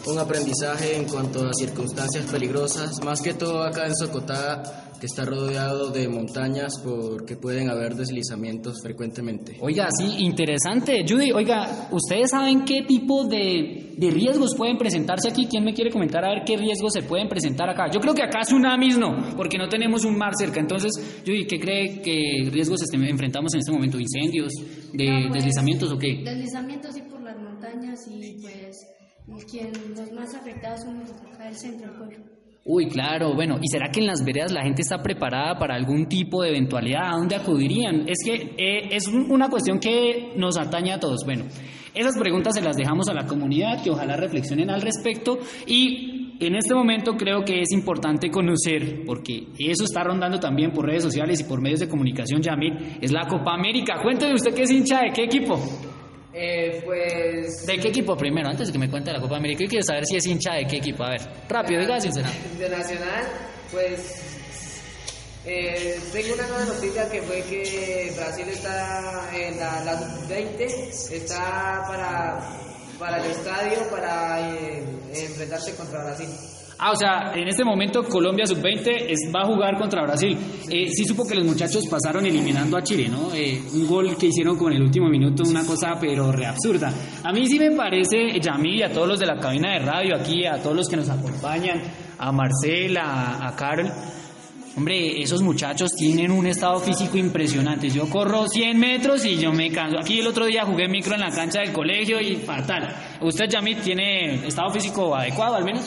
un 0.08 0.18
aprendizaje 0.18 0.96
en 0.96 1.06
cuanto 1.06 1.48
a 1.48 1.54
circunstancias 1.54 2.26
peligrosas, 2.32 3.00
más 3.04 3.22
que 3.22 3.34
todo 3.34 3.64
acá 3.64 3.86
en 3.86 3.96
Socotá, 3.96 4.92
que 5.04 5.08
está 5.08 5.26
rodeado 5.26 5.90
de 5.90 6.08
montañas 6.08 6.80
porque 6.82 7.36
pueden 7.36 7.70
haber 7.70 7.94
deslizamientos 7.94 8.76
frecuentemente. 8.82 9.58
Oiga, 9.60 9.90
sí, 10.00 10.24
interesante. 10.24 11.04
Judy, 11.06 11.34
oiga, 11.34 11.90
¿ustedes 11.92 12.30
saben 12.32 12.64
qué 12.64 12.84
tipo 12.88 13.26
de, 13.26 13.96
de 13.98 14.12
riesgos 14.12 14.56
pueden 14.56 14.78
presentarse 14.78 15.28
aquí? 15.28 15.46
¿Quién 15.46 15.66
me 15.66 15.74
quiere 15.74 15.92
comentar 15.92 16.24
a 16.24 16.30
ver 16.30 16.44
qué 16.46 16.56
riesgos 16.56 16.94
se 16.94 17.02
pueden 17.02 17.28
presentar 17.28 17.70
acá? 17.70 17.92
Yo 17.92 18.00
creo 18.00 18.14
que 18.14 18.24
acá 18.24 18.44
tsunamis 18.44 18.98
no, 18.98 19.36
porque 19.36 19.58
no 19.58 19.68
tenemos 19.68 20.06
un 20.06 20.18
mar 20.18 20.32
cerca. 20.40 20.62
Entonces, 20.62 20.92
Judy, 21.26 21.48
¿qué 21.48 21.60
cree 21.60 22.02
que 22.02 22.50
riesgos 22.50 22.82
este- 22.82 22.96
enfrentamos 22.96 23.54
en 23.56 23.60
este 23.60 23.74
momento? 23.74 24.00
¿Incendios? 24.00 24.54
¿De 24.94 25.06
No, 25.06 25.28
pues, 25.28 25.34
deslizamientos 25.34 25.92
o 25.92 25.98
qué? 25.98 26.22
Deslizamientos 26.24 26.94
sí 26.94 27.02
por 27.12 27.22
las 27.22 27.38
montañas 27.38 28.00
y 28.10 28.38
pues 28.42 29.44
quien, 29.52 29.70
los 29.98 30.12
más 30.14 30.34
afectados 30.34 30.80
son 30.80 31.00
los 31.02 31.10
acá 31.12 31.44
del 31.44 31.56
centro 31.58 31.90
del 31.90 31.98
pueblo. 31.98 32.33
Uy, 32.66 32.88
claro, 32.88 33.34
bueno, 33.36 33.58
¿y 33.62 33.68
será 33.70 33.90
que 33.92 34.00
en 34.00 34.06
las 34.08 34.24
veredas 34.24 34.54
la 34.54 34.64
gente 34.64 34.84
está 34.84 35.04
preparada 35.04 35.58
para 35.60 35.76
algún 35.76 36.08
tipo 36.08 36.42
de 36.44 36.50
eventualidad? 36.50 37.10
¿A 37.10 37.18
dónde 37.18 37.36
acudirían? 37.36 38.06
Es 38.08 38.20
que 38.24 38.54
eh, 38.58 38.88
es 38.92 39.06
un- 39.08 39.30
una 39.30 39.50
cuestión 39.50 39.80
que 39.80 40.32
nos 40.38 40.58
atañe 40.58 40.94
a 40.94 41.00
todos. 41.00 41.26
Bueno, 41.26 41.44
esas 41.94 42.18
preguntas 42.18 42.54
se 42.56 42.62
las 42.62 42.78
dejamos 42.78 43.10
a 43.10 43.14
la 43.14 43.26
comunidad, 43.26 43.84
que 43.84 43.90
ojalá 43.90 44.16
reflexionen 44.16 44.70
al 44.70 44.82
respecto 44.82 45.40
y 45.68 46.38
en 46.40 46.56
este 46.56 46.74
momento 46.74 47.16
creo 47.18 47.44
que 47.44 47.62
es 47.62 47.72
importante 47.74 48.32
conocer, 48.32 49.04
porque 49.06 49.48
eso 49.60 49.84
está 49.84 50.04
rondando 50.06 50.40
también 50.40 50.72
por 50.72 50.86
redes 50.86 51.04
sociales 51.04 51.42
y 51.42 51.44
por 51.44 51.62
medios 51.62 51.82
de 51.82 51.90
comunicación, 51.90 52.42
Yamil, 52.42 52.98
es 53.02 53.12
la 53.12 53.28
Copa 53.28 53.54
América. 53.56 54.00
Cuénteme 54.02 54.36
usted 54.36 54.54
que 54.54 54.64
es 54.64 54.72
hincha 54.72 55.02
de 55.02 55.12
qué 55.14 55.24
equipo. 55.26 55.60
Eh, 56.34 56.82
pues... 56.84 57.66
¿De 57.66 57.78
qué 57.78 57.90
equipo 57.90 58.18
primero? 58.18 58.50
Antes 58.50 58.68
de 58.68 58.74
que 58.74 58.80
me 58.80 58.90
cuente 58.90 59.12
la 59.14 59.22
Copa 59.22 59.38
América, 59.38 59.64
yo 59.64 59.70
quiero 59.70 59.84
saber 59.84 60.06
si 60.06 60.16
es 60.16 60.26
hincha 60.26 60.54
de 60.54 60.66
qué 60.66 60.78
equipo. 60.78 61.04
A 61.04 61.12
ver, 61.12 61.22
rápido, 61.48 61.82
diga 61.82 62.00
sincera. 62.00 62.30
De 62.58 62.70
Nacional, 62.70 63.26
pues... 63.72 64.22
Eh, 65.46 66.00
tengo 66.14 66.36
una 66.36 66.48
nueva 66.48 66.66
noticia 66.66 67.10
que 67.10 67.22
fue 67.22 67.42
que 67.42 68.14
Brasil 68.16 68.48
está 68.48 69.30
en 69.36 69.60
la, 69.60 69.84
la 69.84 70.26
20 70.30 70.66
está 70.66 71.84
para, 71.86 72.60
para 72.98 73.18
el 73.18 73.30
estadio 73.30 73.90
para 73.92 74.40
eh, 74.56 74.86
enfrentarse 75.14 75.76
contra 75.76 76.06
Brasil. 76.06 76.30
Ah, 76.80 76.92
o 76.92 76.96
sea, 76.96 77.32
en 77.36 77.48
este 77.48 77.64
momento 77.64 78.04
Colombia 78.04 78.46
sub-20 78.46 79.06
es- 79.10 79.32
va 79.34 79.42
a 79.44 79.46
jugar 79.46 79.78
contra 79.78 80.02
Brasil. 80.02 80.38
Eh, 80.70 80.90
sí 80.92 81.06
supo 81.06 81.26
que 81.26 81.36
los 81.36 81.46
muchachos 81.46 81.86
pasaron 81.88 82.26
eliminando 82.26 82.76
a 82.76 82.84
Chile, 82.84 83.08
¿no? 83.10 83.34
Eh, 83.34 83.62
un 83.74 83.88
gol 83.88 84.18
que 84.18 84.26
hicieron 84.28 84.58
con 84.58 84.74
el 84.74 84.82
último 84.82 85.08
minuto, 85.08 85.44
una 85.48 85.64
cosa 85.66 85.94
pero 86.00 86.32
re 86.32 86.46
absurda. 86.46 86.92
A 87.24 87.32
mí 87.32 87.46
sí 87.48 87.58
me 87.60 87.72
parece, 87.72 88.40
Yamil, 88.42 88.84
a 88.84 88.90
todos 88.92 89.08
los 89.08 89.20
de 89.20 89.26
la 89.28 89.40
cabina 89.40 89.74
de 89.74 89.80
radio 89.80 90.16
aquí, 90.16 90.46
a 90.46 90.62
todos 90.62 90.76
los 90.76 90.90
que 90.90 90.98
nos 90.98 91.10
acompañan, 91.10 91.82
a 92.18 92.32
Marcela, 92.32 93.46
a, 93.48 93.56
Carol, 93.56 93.92
Hombre, 94.76 95.22
esos 95.22 95.44
muchachos 95.44 95.92
tienen 95.96 96.32
un 96.32 96.48
estado 96.48 96.80
físico 96.80 97.16
impresionante. 97.16 97.92
Yo 97.92 98.10
corro 98.10 98.48
100 98.48 98.80
metros 98.80 99.24
y 99.24 99.38
yo 99.38 99.52
me 99.54 99.70
canso. 99.72 100.00
Aquí 100.00 100.20
el 100.20 100.26
otro 100.26 100.48
día 100.48 100.66
jugué 100.66 100.88
micro 100.88 101.14
en 101.14 101.22
la 101.22 101.30
cancha 101.30 101.60
del 101.60 101.72
colegio 101.72 102.20
y 102.20 102.38
fatal. 102.38 102.92
¿Usted, 103.22 103.46
Yamil, 103.48 103.78
tiene 103.82 104.48
estado 104.48 104.72
físico 104.72 105.16
adecuado 105.16 105.54
al 105.58 105.64
menos? 105.64 105.84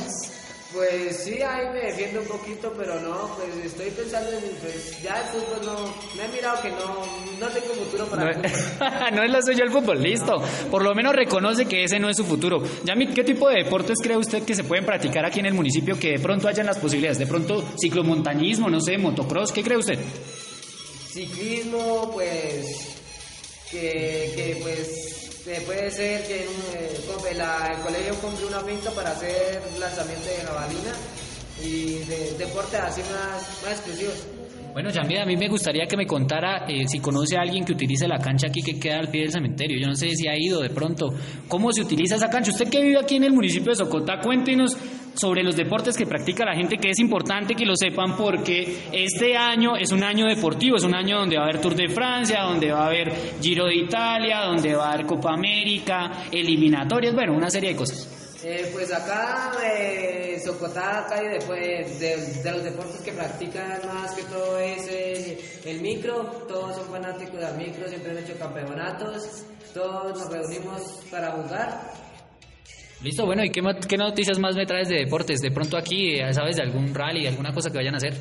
Pues 0.76 1.24
sí, 1.24 1.40
ahí 1.40 1.68
me 1.72 1.86
defiendo 1.86 2.20
un 2.20 2.26
poquito, 2.26 2.70
pero 2.76 3.00
no, 3.00 3.34
pues 3.34 3.64
estoy 3.64 3.88
pensando 3.88 4.30
en, 4.30 4.44
pues 4.60 5.02
ya 5.02 5.22
el 5.22 5.28
fútbol 5.28 5.64
no, 5.64 5.94
me 6.14 6.26
he 6.26 6.28
mirado 6.28 6.60
que 6.60 6.68
no, 6.68 7.02
no 7.40 7.48
tengo 7.48 7.72
futuro 7.74 8.04
para 8.08 8.24
No, 8.24 8.30
el 8.30 8.50
fútbol. 8.50 8.90
no 9.14 9.22
es 9.22 9.30
lo 9.30 9.42
suyo 9.42 9.64
el 9.64 9.70
fútbol, 9.70 10.02
listo. 10.02 10.34
Por 10.70 10.84
lo 10.84 10.94
menos 10.94 11.16
reconoce 11.16 11.64
que 11.64 11.84
ese 11.84 11.98
no 11.98 12.10
es 12.10 12.18
su 12.18 12.24
futuro. 12.24 12.62
Yamit, 12.84 13.14
¿qué 13.14 13.24
tipo 13.24 13.48
de 13.48 13.64
deportes 13.64 13.96
cree 14.02 14.18
usted 14.18 14.42
que 14.42 14.54
se 14.54 14.64
pueden 14.64 14.84
practicar 14.84 15.24
aquí 15.24 15.40
en 15.40 15.46
el 15.46 15.54
municipio 15.54 15.98
que 15.98 16.10
de 16.10 16.18
pronto 16.18 16.46
hayan 16.46 16.66
las 16.66 16.76
posibilidades? 16.76 17.18
De 17.18 17.26
pronto 17.26 17.64
ciclomontañismo, 17.80 18.68
no 18.68 18.78
sé, 18.78 18.98
motocross, 18.98 19.52
¿qué 19.52 19.62
cree 19.62 19.78
usted? 19.78 19.98
Ciclismo, 21.10 22.10
pues, 22.12 22.98
que, 23.70 23.80
que 24.36 24.58
pues, 24.60 25.15
puede 25.64 25.90
ser 25.92 26.26
que 26.26 26.42
eh, 26.42 27.00
el 27.70 27.80
colegio 27.82 28.14
compre 28.20 28.46
una 28.46 28.60
finca 28.62 28.90
para 28.90 29.12
hacer 29.12 29.62
lanzamiento 29.78 30.28
de 30.28 30.36
jabalina 30.38 30.92
y 31.62 31.98
de 32.00 32.32
deportes 32.32 32.80
así 32.80 33.00
más, 33.02 33.62
más 33.62 33.72
exclusivos. 33.72 34.35
Bueno, 34.76 34.90
Yamit, 34.90 35.20
a 35.20 35.24
mí 35.24 35.38
me 35.38 35.48
gustaría 35.48 35.86
que 35.86 35.96
me 35.96 36.06
contara 36.06 36.66
eh, 36.68 36.86
si 36.86 36.98
conoce 36.98 37.38
a 37.38 37.40
alguien 37.40 37.64
que 37.64 37.72
utilice 37.72 38.06
la 38.06 38.18
cancha 38.18 38.48
aquí 38.48 38.60
que 38.60 38.78
queda 38.78 38.98
al 38.98 39.08
pie 39.08 39.22
del 39.22 39.32
cementerio. 39.32 39.78
Yo 39.80 39.86
no 39.86 39.94
sé 39.94 40.10
si 40.10 40.28
ha 40.28 40.38
ido 40.38 40.60
de 40.60 40.68
pronto. 40.68 41.14
¿Cómo 41.48 41.72
se 41.72 41.80
utiliza 41.80 42.16
esa 42.16 42.28
cancha? 42.28 42.50
Usted 42.50 42.68
que 42.68 42.82
vive 42.82 42.98
aquí 43.00 43.16
en 43.16 43.24
el 43.24 43.32
municipio 43.32 43.70
de 43.70 43.76
Socotá, 43.76 44.20
cuéntenos 44.20 44.76
sobre 45.14 45.42
los 45.42 45.56
deportes 45.56 45.96
que 45.96 46.04
practica 46.04 46.44
la 46.44 46.54
gente, 46.54 46.76
que 46.76 46.90
es 46.90 46.98
importante 46.98 47.54
que 47.54 47.64
lo 47.64 47.74
sepan 47.74 48.18
porque 48.18 48.80
este 48.92 49.34
año 49.34 49.78
es 49.78 49.92
un 49.92 50.02
año 50.02 50.26
deportivo, 50.26 50.76
es 50.76 50.84
un 50.84 50.94
año 50.94 51.20
donde 51.20 51.38
va 51.38 51.44
a 51.44 51.48
haber 51.48 51.62
Tour 51.62 51.74
de 51.74 51.88
Francia, 51.88 52.42
donde 52.42 52.70
va 52.70 52.84
a 52.84 52.88
haber 52.88 53.10
Giro 53.40 53.64
de 53.64 53.76
Italia, 53.76 54.40
donde 54.42 54.74
va 54.74 54.90
a 54.90 54.92
haber 54.92 55.06
Copa 55.06 55.32
América, 55.32 56.26
eliminatorias, 56.30 57.14
bueno, 57.14 57.32
una 57.32 57.48
serie 57.48 57.70
de 57.70 57.76
cosas. 57.76 58.15
Eh, 58.48 58.70
pues 58.72 58.92
acá, 58.92 59.54
eh, 59.64 60.38
Socotá, 60.38 61.00
acá 61.00 61.20
y 61.20 61.30
después 61.30 61.98
de, 61.98 62.52
los 62.52 62.62
deportes 62.62 63.00
que 63.00 63.10
practican 63.10 63.80
más 63.88 64.14
que 64.14 64.22
todo 64.22 64.56
es 64.60 64.86
el, 65.64 65.80
micro, 65.80 66.22
todos 66.46 66.76
son 66.76 66.88
fanáticos 66.88 67.40
del 67.40 67.56
micro, 67.56 67.88
siempre 67.88 68.12
han 68.12 68.18
hecho 68.18 68.38
campeonatos, 68.38 69.46
todos 69.74 70.16
nos 70.16 70.32
reunimos 70.32 70.80
para 71.10 71.32
jugar. 71.32 71.90
Listo, 73.02 73.26
bueno, 73.26 73.42
¿y 73.42 73.50
qué, 73.50 73.60
qué 73.88 73.96
noticias 73.96 74.38
más 74.38 74.54
me 74.54 74.64
traes 74.64 74.90
de 74.90 74.98
deportes? 74.98 75.40
De 75.40 75.50
pronto 75.50 75.76
aquí, 75.76 76.14
eh, 76.14 76.32
¿sabes 76.32 76.54
de 76.54 76.62
algún 76.62 76.94
rally, 76.94 77.26
alguna 77.26 77.52
cosa 77.52 77.68
que 77.70 77.78
vayan 77.78 77.94
a 77.94 77.96
hacer? 77.96 78.14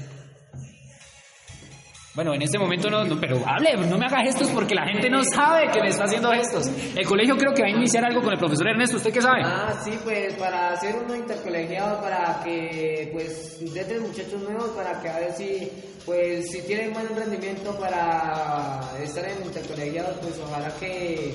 Bueno, 2.15 2.33
en 2.33 2.41
este 2.41 2.57
momento 2.57 2.89
no, 2.89 3.03
no, 3.03 3.19
pero 3.19 3.41
hable, 3.45 3.75
no 3.75 3.97
me 3.97 4.05
haga 4.05 4.23
gestos 4.23 4.49
porque 4.51 4.73
la 4.73 4.87
gente 4.87 5.09
no 5.09 5.21
sabe 5.21 5.69
que 5.69 5.81
me 5.81 5.89
está 5.89 6.05
haciendo 6.05 6.31
gestos. 6.31 6.71
El 6.95 7.05
colegio 7.05 7.35
creo 7.35 7.53
que 7.53 7.61
va 7.61 7.67
a 7.67 7.71
iniciar 7.71 8.05
algo 8.05 8.21
con 8.21 8.31
el 8.31 8.39
profesor 8.39 8.69
Ernesto, 8.69 8.95
¿usted 8.95 9.11
qué 9.11 9.21
sabe? 9.21 9.41
Ah, 9.43 9.77
sí, 9.83 9.91
pues 10.01 10.33
para 10.35 10.71
hacer 10.71 10.95
uno 10.95 11.13
intercolegiado, 11.13 11.99
para 11.99 12.41
que, 12.41 13.09
pues, 13.11 13.57
desde 13.73 13.99
muchachos 13.99 14.41
nuevos, 14.41 14.69
para 14.69 15.01
que 15.01 15.09
a 15.09 15.19
ver 15.19 15.33
si, 15.33 15.69
pues, 16.05 16.49
si 16.49 16.61
tienen 16.61 16.93
buen 16.93 17.13
rendimiento 17.13 17.77
para 17.77 18.79
estar 19.03 19.25
en 19.27 19.45
intercolegiados, 19.45 20.17
pues 20.21 20.39
ojalá 20.39 20.73
que 20.79 21.33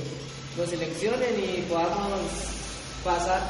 los 0.57 0.71
seleccionen 0.71 1.35
y 1.39 1.61
podamos 1.69 2.23
pasar. 3.05 3.43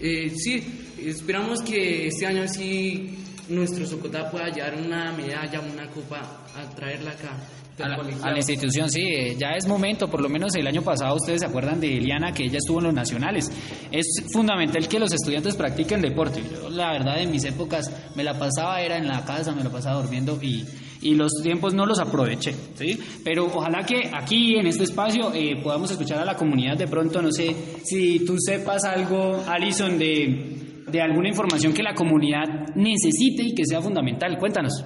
Eh, 0.00 0.30
sí, 0.34 0.96
esperamos 1.04 1.60
que 1.60 2.06
este 2.08 2.26
año 2.26 2.48
sí 2.48 3.23
nuestro 3.48 3.86
Socotá 3.86 4.30
pueda 4.30 4.48
llevar 4.48 4.74
una 4.76 5.12
medalla, 5.12 5.60
una 5.60 5.88
copa, 5.90 6.20
a 6.54 6.74
traerla 6.74 7.10
acá. 7.12 7.36
A 7.76 7.88
la, 7.88 7.96
a 7.96 8.30
la 8.30 8.36
institución, 8.36 8.88
sí, 8.88 9.02
eh, 9.02 9.36
ya 9.36 9.50
es 9.56 9.66
momento, 9.66 10.06
por 10.08 10.20
lo 10.20 10.28
menos 10.28 10.54
el 10.54 10.64
año 10.64 10.82
pasado 10.82 11.16
ustedes 11.16 11.40
se 11.40 11.46
acuerdan 11.46 11.80
de 11.80 11.98
Eliana, 11.98 12.32
que 12.32 12.44
ella 12.44 12.58
estuvo 12.58 12.78
en 12.78 12.84
los 12.84 12.94
nacionales. 12.94 13.50
Es 13.90 14.06
fundamental 14.32 14.86
que 14.86 15.00
los 15.00 15.12
estudiantes 15.12 15.56
practiquen 15.56 16.00
deporte. 16.00 16.40
Yo, 16.40 16.70
la 16.70 16.92
verdad, 16.92 17.20
en 17.20 17.32
mis 17.32 17.44
épocas 17.44 17.90
me 18.14 18.22
la 18.22 18.38
pasaba, 18.38 18.80
era 18.80 18.96
en 18.96 19.08
la 19.08 19.24
casa, 19.24 19.52
me 19.52 19.64
la 19.64 19.70
pasaba 19.70 20.00
durmiendo 20.00 20.38
y, 20.40 20.64
y 21.02 21.16
los 21.16 21.32
tiempos 21.42 21.74
no 21.74 21.84
los 21.84 21.98
aproveché, 21.98 22.54
¿sí? 22.76 22.96
Pero 23.24 23.46
ojalá 23.46 23.84
que 23.84 24.08
aquí, 24.12 24.54
en 24.54 24.68
este 24.68 24.84
espacio, 24.84 25.34
eh, 25.34 25.60
podamos 25.60 25.90
escuchar 25.90 26.20
a 26.20 26.24
la 26.24 26.36
comunidad 26.36 26.76
de 26.76 26.86
pronto, 26.86 27.20
no 27.20 27.32
sé, 27.32 27.56
si 27.84 28.24
tú 28.24 28.36
sepas 28.38 28.84
algo, 28.84 29.42
Alison, 29.48 29.98
de, 29.98 30.63
de 30.86 31.00
alguna 31.00 31.28
información 31.28 31.72
que 31.72 31.82
la 31.82 31.94
comunidad 31.94 32.74
necesite 32.74 33.42
y 33.42 33.54
que 33.54 33.64
sea 33.64 33.80
fundamental. 33.80 34.38
Cuéntanos. 34.38 34.84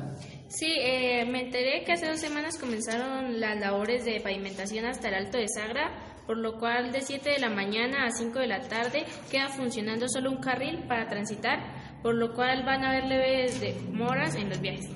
Sí, 0.49 0.73
eh, 0.81 1.27
me 1.27 1.43
enteré 1.43 1.85
que 1.85 1.93
hace 1.93 2.07
dos 2.07 2.21
semanas 2.21 2.59
comenzaron 2.59 3.39
las 3.39 3.61
labores 3.61 4.05
de 4.05 4.19
pavimentación 4.21 4.87
hasta 4.87 5.09
el 5.09 5.15
Alto 5.15 5.37
de 5.37 5.47
Sagra, 5.47 5.91
por 6.27 6.39
lo 6.39 6.59
cual 6.59 6.91
de 6.91 7.03
7 7.03 7.31
de 7.31 7.39
la 7.39 7.51
mañana 7.51 8.07
a 8.07 8.11
5 8.11 8.39
de 8.39 8.47
la 8.47 8.61
tarde 8.67 9.05
queda 9.31 9.49
funcionando 9.49 10.09
solo 10.09 10.31
un 10.31 10.39
carril 10.39 10.85
para 10.89 11.07
transitar, 11.07 11.59
por 12.03 12.15
lo 12.15 12.33
cual 12.33 12.65
van 12.65 12.83
a 12.83 12.91
haber 12.91 13.05
leves 13.05 13.61
demoras 13.61 14.37
en 14.37 14.49
los 14.49 14.61
viajes. 14.61 14.89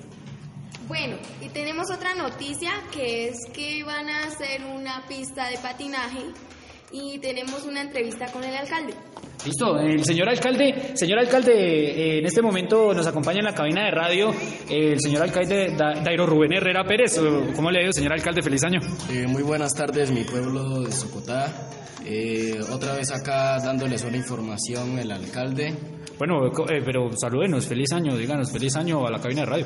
Bueno, 0.87 1.17
y 1.39 1.49
tenemos 1.49 1.89
otra 1.91 2.13
noticia 2.15 2.71
que 2.91 3.29
es 3.29 3.37
que 3.53 3.83
van 3.83 4.09
a 4.09 4.25
hacer 4.25 4.65
una 4.65 5.05
pista 5.07 5.49
de 5.49 5.57
patinaje 5.59 6.19
y 6.93 7.19
tenemos 7.19 7.65
una 7.65 7.81
entrevista 7.81 8.27
con 8.31 8.43
el 8.45 8.55
alcalde. 8.55 8.93
Listo, 9.45 9.77
el 9.77 10.05
señor 10.05 10.29
alcalde, 10.29 10.91
señor 10.93 11.19
alcalde, 11.19 11.51
eh, 11.53 12.19
en 12.19 12.25
este 12.25 12.41
momento 12.41 12.93
nos 12.93 13.05
acompaña 13.07 13.39
en 13.39 13.45
la 13.45 13.53
cabina 13.53 13.83
de 13.83 13.91
radio 13.91 14.29
eh, 14.69 14.93
el 14.93 15.01
señor 15.01 15.23
alcalde 15.23 15.75
Da- 15.75 15.99
Dairo 16.01 16.25
Rubén 16.25 16.53
Herrera 16.53 16.85
Pérez. 16.85 17.17
Eh, 17.17 17.51
¿Cómo 17.53 17.69
le 17.69 17.79
ha 17.79 17.83
ido, 17.83 17.91
señor 17.91 18.13
alcalde? 18.13 18.41
Feliz 18.41 18.63
año. 18.63 18.79
Eh, 19.11 19.27
muy 19.27 19.43
buenas 19.43 19.73
tardes, 19.73 20.11
mi 20.11 20.23
pueblo 20.23 20.81
de 20.81 20.91
Socotá. 20.93 21.51
Eh, 22.05 22.57
otra 22.71 22.93
vez 22.93 23.11
acá 23.11 23.57
dándoles 23.59 24.03
una 24.05 24.15
información 24.17 24.97
el 24.99 25.11
alcalde. 25.11 25.73
Bueno, 26.17 26.45
eh, 26.69 26.81
pero 26.85 27.09
salúdenos, 27.19 27.65
feliz 27.65 27.91
año, 27.91 28.15
díganos, 28.15 28.49
feliz 28.51 28.75
año 28.77 29.05
a 29.05 29.11
la 29.11 29.19
cabina 29.19 29.41
de 29.41 29.47
radio. 29.47 29.65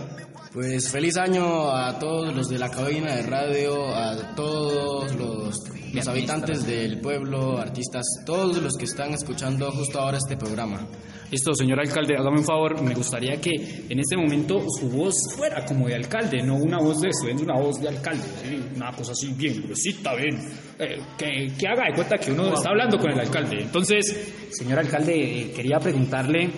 Pues 0.54 0.90
feliz 0.90 1.18
año 1.18 1.72
a 1.72 2.00
todos 2.00 2.34
los 2.34 2.48
de 2.48 2.58
la 2.58 2.70
cabina 2.70 3.16
de 3.16 3.24
radio, 3.24 3.96
a 3.96 4.36
todos 4.36 5.14
los, 5.16 5.56
los 5.94 6.08
habitantes 6.08 6.66
del 6.66 7.00
pueblo, 7.00 7.58
artistas, 7.58 8.06
todos 8.26 8.62
los 8.62 8.76
que 8.78 8.86
están 8.86 9.14
escuchando 9.14 9.70
justo 9.72 10.00
ahora 10.00 10.18
este 10.18 10.38
programa. 10.38 10.88
Listo, 11.30 11.54
señor 11.54 11.82
alcalde, 11.82 12.16
hágame 12.16 12.40
un 12.40 12.46
favor, 12.46 12.82
me 12.82 12.96
gustaría 12.96 13.36
que 13.42 13.52
en 13.90 14.00
este 14.00 14.16
momento 14.16 14.64
su 14.80 14.90
voz 14.90 15.14
fuera 15.36 15.66
como 15.66 15.88
de 15.88 15.96
alcalde, 15.96 16.42
no 16.42 16.56
una 16.56 16.78
voz 16.78 17.02
de 17.02 17.10
estudiante, 17.10 17.44
una 17.44 17.60
voz 17.60 17.82
de 17.82 17.90
alcalde, 17.90 18.24
¿sí? 18.42 18.64
una 18.74 18.94
cosa 18.94 19.12
así 19.12 19.34
bien 19.34 19.62
gruesita, 19.62 20.16
bien, 20.16 20.40
eh, 20.80 21.02
que, 21.18 21.54
que 21.60 21.68
haga 21.68 21.88
de 21.90 21.96
cuenta 21.96 22.18
que 22.18 22.32
uno 22.32 22.54
está 22.54 22.70
hablando 22.70 22.98
con 22.98 23.12
el 23.12 23.20
alcalde. 23.20 23.64
Entonces, 23.64 24.48
señor 24.52 24.80
alcalde, 24.80 25.42
eh, 25.42 25.52
quería 25.54 25.80
preguntarle, 25.80 26.50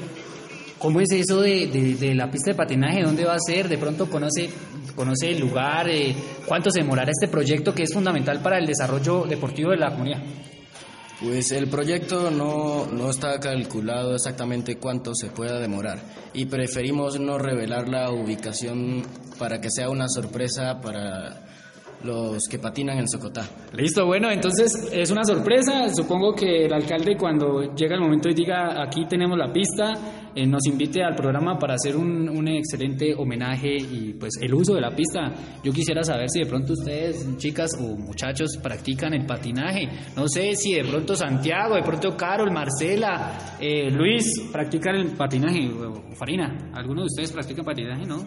¿cómo 0.79 1.00
es 1.01 1.12
eso 1.12 1.41
de, 1.41 1.67
de- 1.67 1.95
de 1.95 2.15
la 2.15 2.31
pista 2.31 2.51
de 2.51 2.55
patinaje? 2.55 3.03
¿Dónde 3.03 3.25
va 3.25 3.36
a 3.36 3.39
ser? 3.39 3.67
¿De 3.69 3.77
pronto 3.77 4.09
conoce, 4.09 4.50
conoce 4.95 5.29
el 5.31 5.39
lugar? 5.39 5.88
Eh, 5.89 6.15
¿Cuánto 6.45 6.71
se 6.71 6.79
demorará 6.79 7.12
este 7.12 7.27
proyecto 7.27 7.74
que 7.75 7.83
es 7.83 7.93
fundamental 7.93 8.41
para 8.41 8.57
el 8.57 8.65
desarrollo 8.65 9.25
deportivo 9.25 9.71
de 9.71 9.77
la 9.77 9.91
comunidad? 9.91 10.21
Pues 11.21 11.51
el 11.51 11.67
proyecto 11.67 12.31
no, 12.31 12.86
no 12.86 13.09
está 13.09 13.38
calculado 13.41 14.15
exactamente 14.15 14.77
cuánto 14.77 15.13
se 15.13 15.27
pueda 15.27 15.59
demorar 15.59 16.00
y 16.33 16.45
preferimos 16.45 17.19
no 17.19 17.38
revelar 17.38 17.89
la 17.89 18.09
ubicación 18.09 19.03
para 19.38 19.59
que 19.59 19.69
sea 19.69 19.89
una 19.89 20.07
sorpresa 20.07 20.79
para 20.79 21.45
los 22.03 22.47
que 22.49 22.59
patinan 22.59 22.97
en 22.99 23.07
Socotá. 23.07 23.47
Listo, 23.73 24.05
bueno, 24.05 24.31
entonces 24.31 24.89
es 24.91 25.11
una 25.11 25.23
sorpresa. 25.23 25.89
Supongo 25.93 26.33
que 26.33 26.65
el 26.65 26.73
alcalde 26.73 27.15
cuando 27.17 27.73
llega 27.75 27.95
el 27.95 28.01
momento 28.01 28.29
y 28.29 28.33
diga 28.33 28.81
aquí 28.81 29.05
tenemos 29.07 29.37
la 29.37 29.51
pista, 29.51 29.93
eh, 30.35 30.45
nos 30.45 30.65
invite 30.67 31.03
al 31.03 31.15
programa 31.15 31.57
para 31.57 31.73
hacer 31.73 31.95
un, 31.95 32.29
excelente 32.47 33.13
homenaje 33.15 33.75
y 33.75 34.13
pues 34.13 34.33
el 34.41 34.53
uso 34.53 34.73
de 34.73 34.81
la 34.81 34.95
pista. 34.95 35.31
Yo 35.63 35.71
quisiera 35.71 36.03
saber 36.03 36.29
si 36.29 36.39
de 36.39 36.45
pronto 36.45 36.73
ustedes, 36.73 37.37
chicas 37.37 37.71
o 37.79 37.95
muchachos, 37.95 38.57
practican 38.61 39.13
el 39.13 39.25
patinaje. 39.25 39.89
No 40.15 40.27
sé 40.27 40.55
si 40.55 40.73
de 40.73 40.83
pronto 40.83 41.15
Santiago, 41.15 41.75
de 41.75 41.83
pronto 41.83 42.15
Carol, 42.15 42.51
Marcela, 42.51 43.57
eh, 43.59 43.89
Luis 43.91 44.25
practican 44.51 44.95
el 44.95 45.07
patinaje. 45.15 45.69
Farina, 46.15 46.71
¿alguno 46.73 47.01
de 47.01 47.07
ustedes 47.07 47.31
practica 47.31 47.63
patinaje, 47.63 48.05
no? 48.05 48.25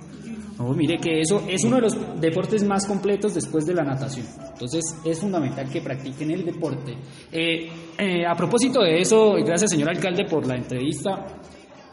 No, 0.62 0.72
mire 0.74 0.98
que 0.98 1.20
eso 1.20 1.42
es 1.48 1.64
uno 1.64 1.76
de 1.76 1.82
los 1.82 2.20
deportes 2.20 2.62
más 2.62 2.86
completos 2.86 3.34
después 3.34 3.66
de 3.66 3.74
la 3.74 3.82
natación. 3.82 4.26
Entonces 4.52 4.84
es 5.04 5.18
fundamental 5.18 5.68
que 5.68 5.80
practiquen 5.80 6.30
el 6.30 6.44
deporte. 6.44 6.96
Eh, 7.32 7.68
eh, 7.98 8.24
a 8.24 8.34
propósito 8.36 8.80
de 8.80 9.00
eso, 9.00 9.34
gracias 9.44 9.72
señor 9.72 9.90
alcalde 9.90 10.24
por 10.24 10.46
la 10.46 10.54
entrevista 10.54 11.26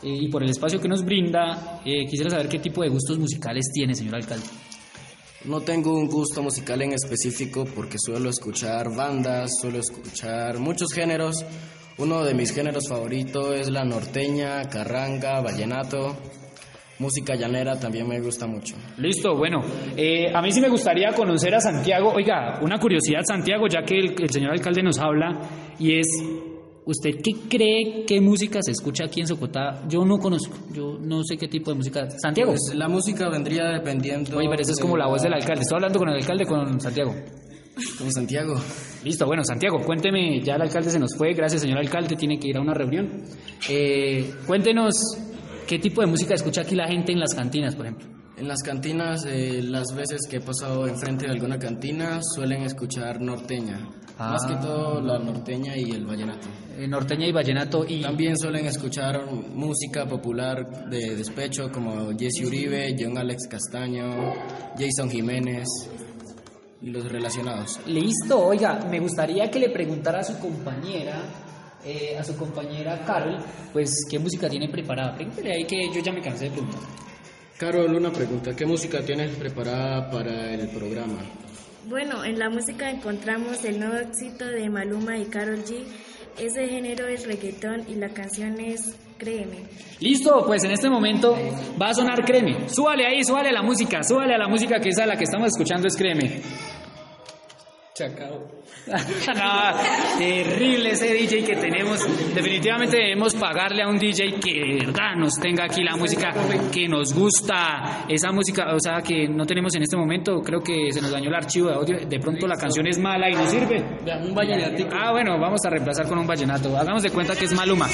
eh, 0.04 0.18
y 0.22 0.30
por 0.30 0.44
el 0.44 0.52
espacio 0.52 0.80
que 0.80 0.88
nos 0.88 1.04
brinda. 1.04 1.82
quisiera 1.84 2.30
saber 2.30 2.48
qué 2.48 2.60
tipo 2.60 2.84
de 2.84 2.90
gustos 2.90 3.18
musicales 3.18 3.72
tiene, 3.74 3.96
señor 3.96 4.16
alcalde. 4.16 4.46
No 5.46 5.62
tengo 5.62 5.98
un 5.98 6.08
gusto 6.08 6.44
musical 6.44 6.80
en 6.84 6.94
específico 6.94 7.66
porque 7.74 7.98
suelo 7.98 8.30
escuchar 8.30 8.94
bandas, 8.96 9.50
suelo 9.60 9.80
escuchar 9.80 10.60
muchos 10.60 10.94
géneros. 10.94 11.44
Uno 11.98 12.24
de 12.24 12.36
mis 12.36 12.52
géneros 12.52 12.88
favoritos 12.88 13.56
es 13.56 13.72
la 13.72 13.84
norteña, 13.84 14.62
carranga, 14.70 15.42
vallenato. 15.42 16.16
Música 17.00 17.34
llanera 17.34 17.79
también 17.79 18.06
me 18.06 18.20
gusta 18.20 18.46
mucho. 18.46 18.75
Listo, 18.98 19.34
bueno, 19.38 19.62
eh, 19.96 20.29
a 20.34 20.41
mí 20.41 20.51
sí 20.51 20.60
me 20.60 20.68
gustaría 20.68 21.13
conocer 21.13 21.56
a 21.56 21.62
Santiago. 21.62 22.12
Oiga, 22.13 22.60
una 22.62 22.77
curiosidad, 22.77 23.22
Santiago, 23.25 23.68
ya 23.70 23.84
que 23.84 24.00
el, 24.00 24.29
señor 24.29 24.51
alcalde 24.51 24.84
nos 24.84 25.00
habla, 25.00 25.39
y 25.79 25.98
es, 25.98 26.08
¿usted 26.84 27.12
qué 27.24 27.32
cree 27.50 28.03
qué 28.06 28.20
música 28.20 28.62
se 28.62 28.72
escucha 28.72 29.06
aquí 29.06 29.22
en 29.22 29.27
Socotá? 29.27 29.88
Yo 29.88 30.03
no 30.03 30.18
conozco, 30.18 30.53
yo 30.74 30.98
no 31.00 31.24
sé 31.24 31.38
qué 31.38 31.48
tipo 31.48 31.72
de 31.72 31.77
música. 31.77 32.06
Santiago. 32.22 32.51
Pues 32.51 32.75
la 32.75 32.89
música 32.89 33.29
vendría 33.29 33.70
dependiendo. 33.70 34.38
Oye, 34.38 34.50
pero 34.50 34.62
eso 34.62 34.74
es 34.74 34.79
como 34.82 34.98
la 34.98 35.08
voz 35.08 35.22
del 35.22 35.34
alcalde. 35.34 35.62
¿Estoy 35.62 35.77
hablando 35.77 36.00
con 36.00 36.10
el 36.10 36.15
alcalde 36.15 36.46
con 36.46 36.82
Santiago? 36.82 37.15
Con 37.98 38.12
Santiago. 38.12 38.56
Listo, 39.06 39.25
bueno, 39.25 39.46
Santiago, 39.46 39.79
cuénteme, 39.86 40.41
ya 40.41 40.56
el 40.56 40.63
alcalde 40.63 40.89
se 40.89 41.00
nos 41.00 41.15
fue, 41.15 41.32
gracias 41.34 41.62
señor 41.62 41.77
alcalde, 41.77 42.18
tiene 42.18 42.38
que 42.38 42.50
ir 42.50 42.58
a 42.58 42.60
una 42.60 42.74
reunión. 42.74 43.24
Eh, 43.70 44.34
cuéntenos 44.46 44.96
¿Qué 45.70 45.78
tipo 45.78 46.02
de 46.02 46.08
música 46.08 46.34
escucha 46.34 46.62
aquí 46.62 46.74
la 46.74 46.88
gente 46.88 47.12
en 47.12 47.20
las 47.20 47.36
cantinas, 47.36 47.76
por 47.76 47.86
ejemplo? 47.86 48.08
En 48.36 48.48
las 48.48 48.64
cantinas, 48.64 49.24
eh, 49.28 49.62
las 49.62 49.94
veces 49.96 50.22
que 50.28 50.38
he 50.38 50.42
pasado 50.42 50.88
enfrente 50.88 51.28
de 51.28 51.32
alguna 51.32 51.60
cantina, 51.60 52.22
suelen 52.24 52.64
escuchar 52.64 53.22
norteña. 53.22 53.78
Más 54.18 54.48
que 54.48 54.56
ah. 54.56 54.62
todo 54.62 55.00
la 55.00 55.20
norteña 55.20 55.78
y 55.78 55.92
el 55.92 56.08
vallenato. 56.08 56.48
Eh, 56.76 56.88
norteña 56.88 57.28
y 57.28 57.32
vallenato 57.32 57.86
y... 57.88 58.02
También 58.02 58.36
suelen 58.36 58.66
escuchar 58.66 59.32
música 59.54 60.08
popular 60.08 60.90
de 60.90 61.16
despecho 61.16 61.72
como 61.72 62.18
Jesse 62.18 62.48
Uribe, 62.48 62.96
John 63.00 63.20
Alex 63.20 63.48
Castaño, 63.48 64.34
Jason 64.76 65.08
Jiménez 65.08 65.68
y 66.82 66.90
los 66.90 67.12
relacionados. 67.12 67.80
Listo, 67.86 68.44
oiga, 68.44 68.88
me 68.90 69.00
gustaría 69.00 69.52
que 69.52 69.60
le 69.60 69.70
preguntara 69.70 70.22
a 70.22 70.24
su 70.24 70.40
compañera 70.40 71.22
eh, 71.86 72.17
a 72.17 72.24
su 72.24 72.36
compañera 72.36 73.03
Carol, 73.05 73.38
pues 73.71 74.05
qué 74.09 74.19
música 74.19 74.50
tiene 74.50 74.67
preparada. 74.69 75.15
Pregúntale 75.15 75.51
ahí 75.53 75.65
que 75.65 75.89
yo 75.93 76.01
ya 76.01 76.12
me 76.12 76.21
cansé 76.21 76.45
de 76.45 76.51
preguntar. 76.51 76.81
Carol, 77.57 77.93
una 77.93 78.12
pregunta. 78.12 78.55
¿Qué 78.55 78.65
música 78.65 79.01
tienes 79.01 79.36
preparada 79.36 80.09
para 80.09 80.53
el 80.53 80.69
programa? 80.69 81.17
Bueno, 81.88 82.24
en 82.24 82.39
la 82.39 82.50
música 82.50 82.89
encontramos 82.89 83.65
el 83.65 83.79
nuevo 83.79 83.95
éxito 83.95 84.45
de 84.45 84.69
Maluma 84.69 85.17
y 85.17 85.25
Carol 85.25 85.63
G. 85.65 85.83
Ese 86.38 86.67
género 86.67 87.07
es 87.07 87.25
reggaetón 87.25 87.83
y 87.89 87.95
la 87.95 88.09
canción 88.09 88.59
es 88.59 88.95
Créeme. 89.17 89.65
Listo, 90.00 90.45
pues 90.45 90.63
en 90.63 90.71
este 90.71 90.89
momento 90.89 91.36
va 91.81 91.89
a 91.89 91.93
sonar 91.93 92.24
Créeme. 92.24 92.69
Súbale 92.69 93.05
ahí, 93.05 93.24
súbale 93.25 93.50
a 93.50 93.53
la 93.53 93.62
música, 93.62 94.03
súbale 94.03 94.36
a 94.36 94.38
la 94.38 94.48
música 94.48 94.79
que 94.79 94.89
es 94.89 95.00
a 95.00 95.05
la 95.05 95.17
que 95.17 95.25
estamos 95.25 95.48
escuchando 95.48 95.88
es 95.88 95.98
Créeme. 95.98 96.41
Chacao. 98.00 98.48
terrible 100.18 100.91
ese 100.91 101.13
DJ 101.13 101.44
que 101.44 101.56
tenemos. 101.58 102.00
Definitivamente 102.34 102.96
debemos 102.96 103.36
pagarle 103.36 103.84
a 103.84 103.89
un 103.89 104.00
DJ 104.00 104.39
que 104.39 104.53
de 104.53 104.86
verdad 104.86 105.15
nos 105.18 105.34
tenga 105.36 105.65
aquí 105.65 105.84
la 105.84 105.98
música 105.98 106.34
que 106.72 106.88
nos 106.88 107.13
gusta. 107.13 108.06
Esa 108.08 108.32
música, 108.32 108.74
o 108.74 108.79
sea, 108.79 109.01
que 109.01 109.27
no 109.27 109.46
tenemos 109.46 109.75
en 109.75 109.84
este 109.84 109.98
momento. 109.98 110.41
Creo 110.41 110.62
que 110.62 110.94
se 110.94 111.01
nos 111.01 111.12
dañó 111.12 111.27
el 111.27 111.36
archivo 111.36 111.68
de 111.68 111.75
audio. 111.75 112.00
De 112.08 112.20
pronto 112.20 112.48
la 112.48 112.56
canción 112.56 112.88
es 112.88 112.98
mala 112.98 113.29
y 113.29 113.34
no 113.34 113.46
sirve. 113.48 113.84
Un 114.24 114.34
vallenato. 114.34 114.88
Ah, 114.94 115.12
bueno, 115.12 115.38
vamos 115.38 115.59
a 115.66 115.70
reemplazar 115.70 116.07
con 116.07 116.20
un 116.20 116.27
vallenato. 116.27 116.77
Hagamos 116.77 117.03
de 117.03 117.09
cuenta 117.09 117.35
que 117.35 117.46
es 117.46 117.53
Maluma. 117.53 117.90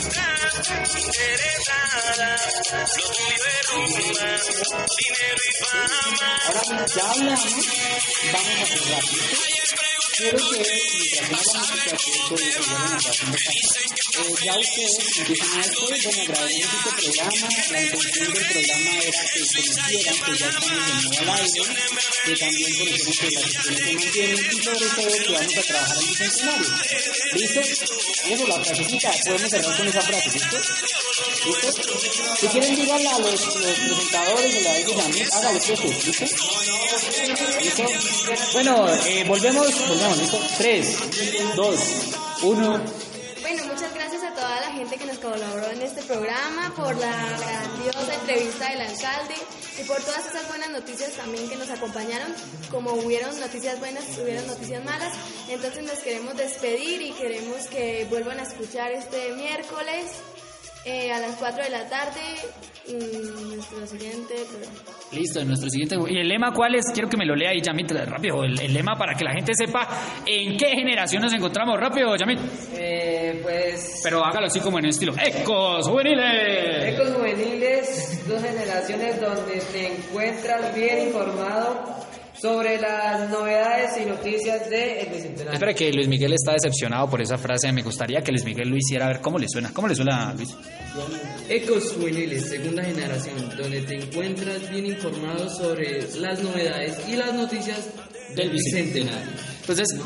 Ahora 6.47 6.85
ya 6.85 7.11
hablamos, 7.11 7.55
vamos 8.31 8.61
a 8.61 8.65
cerrar. 8.65 9.94
Quiero 10.17 10.37
que 10.37 10.63
mientras 10.95 11.29
no 11.29 11.37
la 11.37 11.59
música 11.59 11.97
que 11.97 12.11
esto 12.11 12.35
es 12.35 12.69
bueno, 12.69 12.97
eh, 14.15 14.35
ya 14.45 14.57
ustedes 14.57 15.17
empiezan 15.17 15.59
a 15.59 15.61
esto, 15.61 15.81
bueno, 15.81 16.09
agradecemos 16.21 16.75
este 16.75 17.01
programa, 17.01 17.49
la 17.69 17.81
intención 17.81 18.33
del 18.33 18.45
programa 18.45 18.91
era 18.95 19.21
que 19.33 19.39
conocieran 19.41 20.15
que 20.23 20.37
ya 20.37 20.49
estamos 20.49 20.85
de 20.85 20.93
nuevo 20.95 21.19
al 21.19 21.29
aire, 21.29 21.61
que 22.25 22.35
también 22.37 22.71
conocemos 22.77 23.19
que 23.19 23.29
las 23.31 23.43
sesiones 23.43 23.83
se 23.83 23.95
mantienen 23.95 24.45
y 24.51 24.63
sobre 24.63 24.87
todo 24.87 25.11
que 25.17 25.33
vamos 25.33 25.57
a 25.57 25.63
trabajar 25.63 25.97
en 25.97 26.07
bicentenario. 26.07 26.69
¿Listo? 27.33 28.14
Eso, 28.27 28.47
la 28.47 28.55
frasecita, 28.55 29.11
podemos 29.23 29.49
cerrar 29.51 29.77
con 29.77 29.87
esa 29.87 30.01
frase, 30.01 30.29
¿listo? 30.31 30.57
Si 32.39 32.47
quieren 32.47 32.75
díganle 32.75 33.07
a 33.07 33.19
los, 33.19 33.41
presentadores 33.41 34.53
de 34.53 34.61
la 34.61 34.73
vez 34.73 34.85
de 34.87 34.95
Yamil, 34.95 35.31
hágale 35.31 35.59
¿listo? 35.59 35.87
¿Listo? 37.61 37.83
Bueno, 38.53 38.87
eh, 39.05 39.23
volvemos, 39.27 39.87
volvemos 39.87 40.17
listo. 40.17 40.39
3, 40.57 41.55
2, 41.55 41.79
1. 42.41 42.83
Bueno, 43.41 43.65
muchas 43.65 43.93
gracias 43.93 44.23
a 44.23 44.33
toda 44.33 44.59
la 44.59 44.71
gente 44.71 44.97
que 44.97 45.05
nos 45.05 45.19
colaboró 45.19 45.69
en 45.69 45.81
este 45.81 46.01
programa, 46.03 46.73
por 46.75 46.95
la 46.97 47.37
grandiosa 47.37 48.13
entrevista 48.15 48.69
del 48.69 48.81
alcalde 48.81 49.35
y 49.79 49.83
por 49.83 49.97
todas 49.97 50.25
esas 50.25 50.47
buenas 50.47 50.69
noticias 50.69 51.11
también 51.11 51.49
que 51.49 51.55
nos 51.55 51.69
acompañaron. 51.69 52.27
Como 52.71 52.93
hubieron 52.93 53.37
noticias 53.39 53.79
buenas, 53.79 54.03
hubieron 54.17 54.47
noticias 54.47 54.83
malas. 54.83 55.13
Entonces 55.49 55.83
nos 55.83 55.99
queremos 55.99 56.35
despedir 56.37 57.01
y 57.01 57.11
queremos 57.11 57.67
que 57.67 58.05
vuelvan 58.09 58.39
a 58.39 58.43
escuchar 58.43 58.91
este 58.91 59.33
miércoles 59.33 60.05
eh, 60.85 61.11
a 61.11 61.19
las 61.19 61.35
4 61.37 61.63
de 61.63 61.69
la 61.69 61.89
tarde 61.89 62.21
nuestro 62.93 63.87
siguiente 63.87 64.35
Listo, 65.11 65.43
nuestro 65.45 65.69
siguiente. 65.69 65.95
¿Y 66.09 66.17
el 66.17 66.27
lema 66.27 66.51
cuál 66.51 66.75
es? 66.75 66.91
Quiero 66.93 67.07
que 67.07 67.17
me 67.17 67.25
lo 67.25 67.35
lea 67.35 67.51
ahí, 67.51 67.61
Yamit, 67.61 67.91
rápido. 67.91 68.43
El, 68.43 68.73
lema 68.73 68.95
para 68.95 69.13
que 69.15 69.23
la 69.23 69.33
gente 69.33 69.53
sepa 69.55 69.87
en 70.25 70.57
qué 70.57 70.69
generación 70.69 71.21
nos 71.21 71.33
encontramos. 71.33 71.79
Rápido, 71.79 72.15
Yamit. 72.15 72.39
Eh, 72.73 73.39
pues. 73.41 74.01
Pero 74.03 74.23
hágalo 74.23 74.47
así 74.47 74.59
como 74.59 74.79
en 74.79 74.85
estilo. 74.85 75.13
Ecos 75.17 75.87
juveniles. 75.87 76.84
Generaciones 78.47 79.19
donde 79.19 79.61
te 79.71 79.93
encuentras 79.93 80.75
bien 80.75 81.07
informado 81.07 82.05
sobre 82.39 82.79
las 82.79 83.29
novedades 83.29 83.91
y 84.01 84.05
noticias 84.05 84.69
de 84.69 85.01
El 85.01 85.09
Bicentenario. 85.09 85.53
Espera 85.53 85.73
que 85.73 85.91
Luis 85.91 86.07
Miguel 86.07 86.33
está 86.33 86.53
decepcionado 86.53 87.09
por 87.09 87.21
esa 87.21 87.37
frase. 87.37 87.71
Me 87.71 87.81
gustaría 87.81 88.21
que 88.21 88.31
Luis 88.31 88.45
Miguel 88.45 88.69
lo 88.69 88.77
hiciera 88.77 89.05
a 89.05 89.07
ver 89.07 89.21
cómo 89.21 89.39
le 89.39 89.47
suena. 89.47 89.71
¿Cómo 89.73 89.87
le 89.87 89.95
suena, 89.95 90.33
Luis? 90.33 90.55
Ecos 91.49 91.93
Juveniles, 91.93 92.49
segunda 92.49 92.83
generación, 92.83 93.49
donde 93.57 93.81
te 93.81 93.95
encuentras 93.95 94.69
bien 94.69 94.85
informado 94.85 95.49
sobre 95.49 96.01
las 96.19 96.43
novedades 96.43 97.07
y 97.07 97.15
las 97.15 97.33
noticias 97.33 97.89
del 98.35 98.51
Bicentenario. 98.51 99.31
Entonces, 99.61 99.99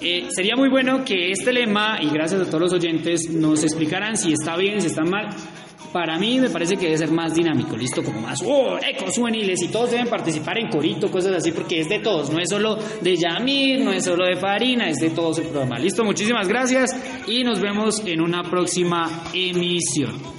eh, 0.00 0.28
sería 0.30 0.56
muy 0.56 0.68
bueno 0.68 1.04
que 1.04 1.30
este 1.30 1.52
lema, 1.52 1.98
y 2.02 2.10
gracias 2.10 2.42
a 2.42 2.44
todos 2.44 2.60
los 2.60 2.72
oyentes, 2.72 3.30
nos 3.30 3.62
explicaran 3.62 4.16
si 4.16 4.32
está 4.32 4.56
bien, 4.56 4.80
si 4.80 4.88
está 4.88 5.02
mal 5.02 5.28
para 5.92 6.18
mí 6.18 6.38
me 6.38 6.50
parece 6.50 6.76
que 6.76 6.86
debe 6.86 6.98
ser 6.98 7.10
más 7.10 7.34
dinámico, 7.34 7.76
listo, 7.76 8.02
como 8.02 8.20
más, 8.20 8.40
oh, 8.44 8.78
ecos 8.78 9.16
juveniles 9.16 9.62
y 9.62 9.68
todos 9.68 9.90
deben 9.90 10.08
participar 10.08 10.58
en 10.58 10.68
corito, 10.68 11.10
cosas 11.10 11.32
así, 11.36 11.52
porque 11.52 11.80
es 11.80 11.88
de 11.88 12.00
todos, 12.00 12.30
no 12.30 12.38
es 12.38 12.48
solo 12.48 12.76
de 13.00 13.16
Yamir, 13.16 13.80
no 13.80 13.92
es 13.92 14.04
solo 14.04 14.26
de 14.26 14.36
Farina, 14.36 14.88
es 14.88 14.98
de 14.98 15.10
todos 15.10 15.38
el 15.38 15.46
programa. 15.46 15.78
Listo, 15.78 16.04
muchísimas 16.04 16.48
gracias 16.48 16.90
y 17.26 17.44
nos 17.44 17.60
vemos 17.60 18.02
en 18.06 18.20
una 18.20 18.42
próxima 18.42 19.24
emisión. 19.32 20.36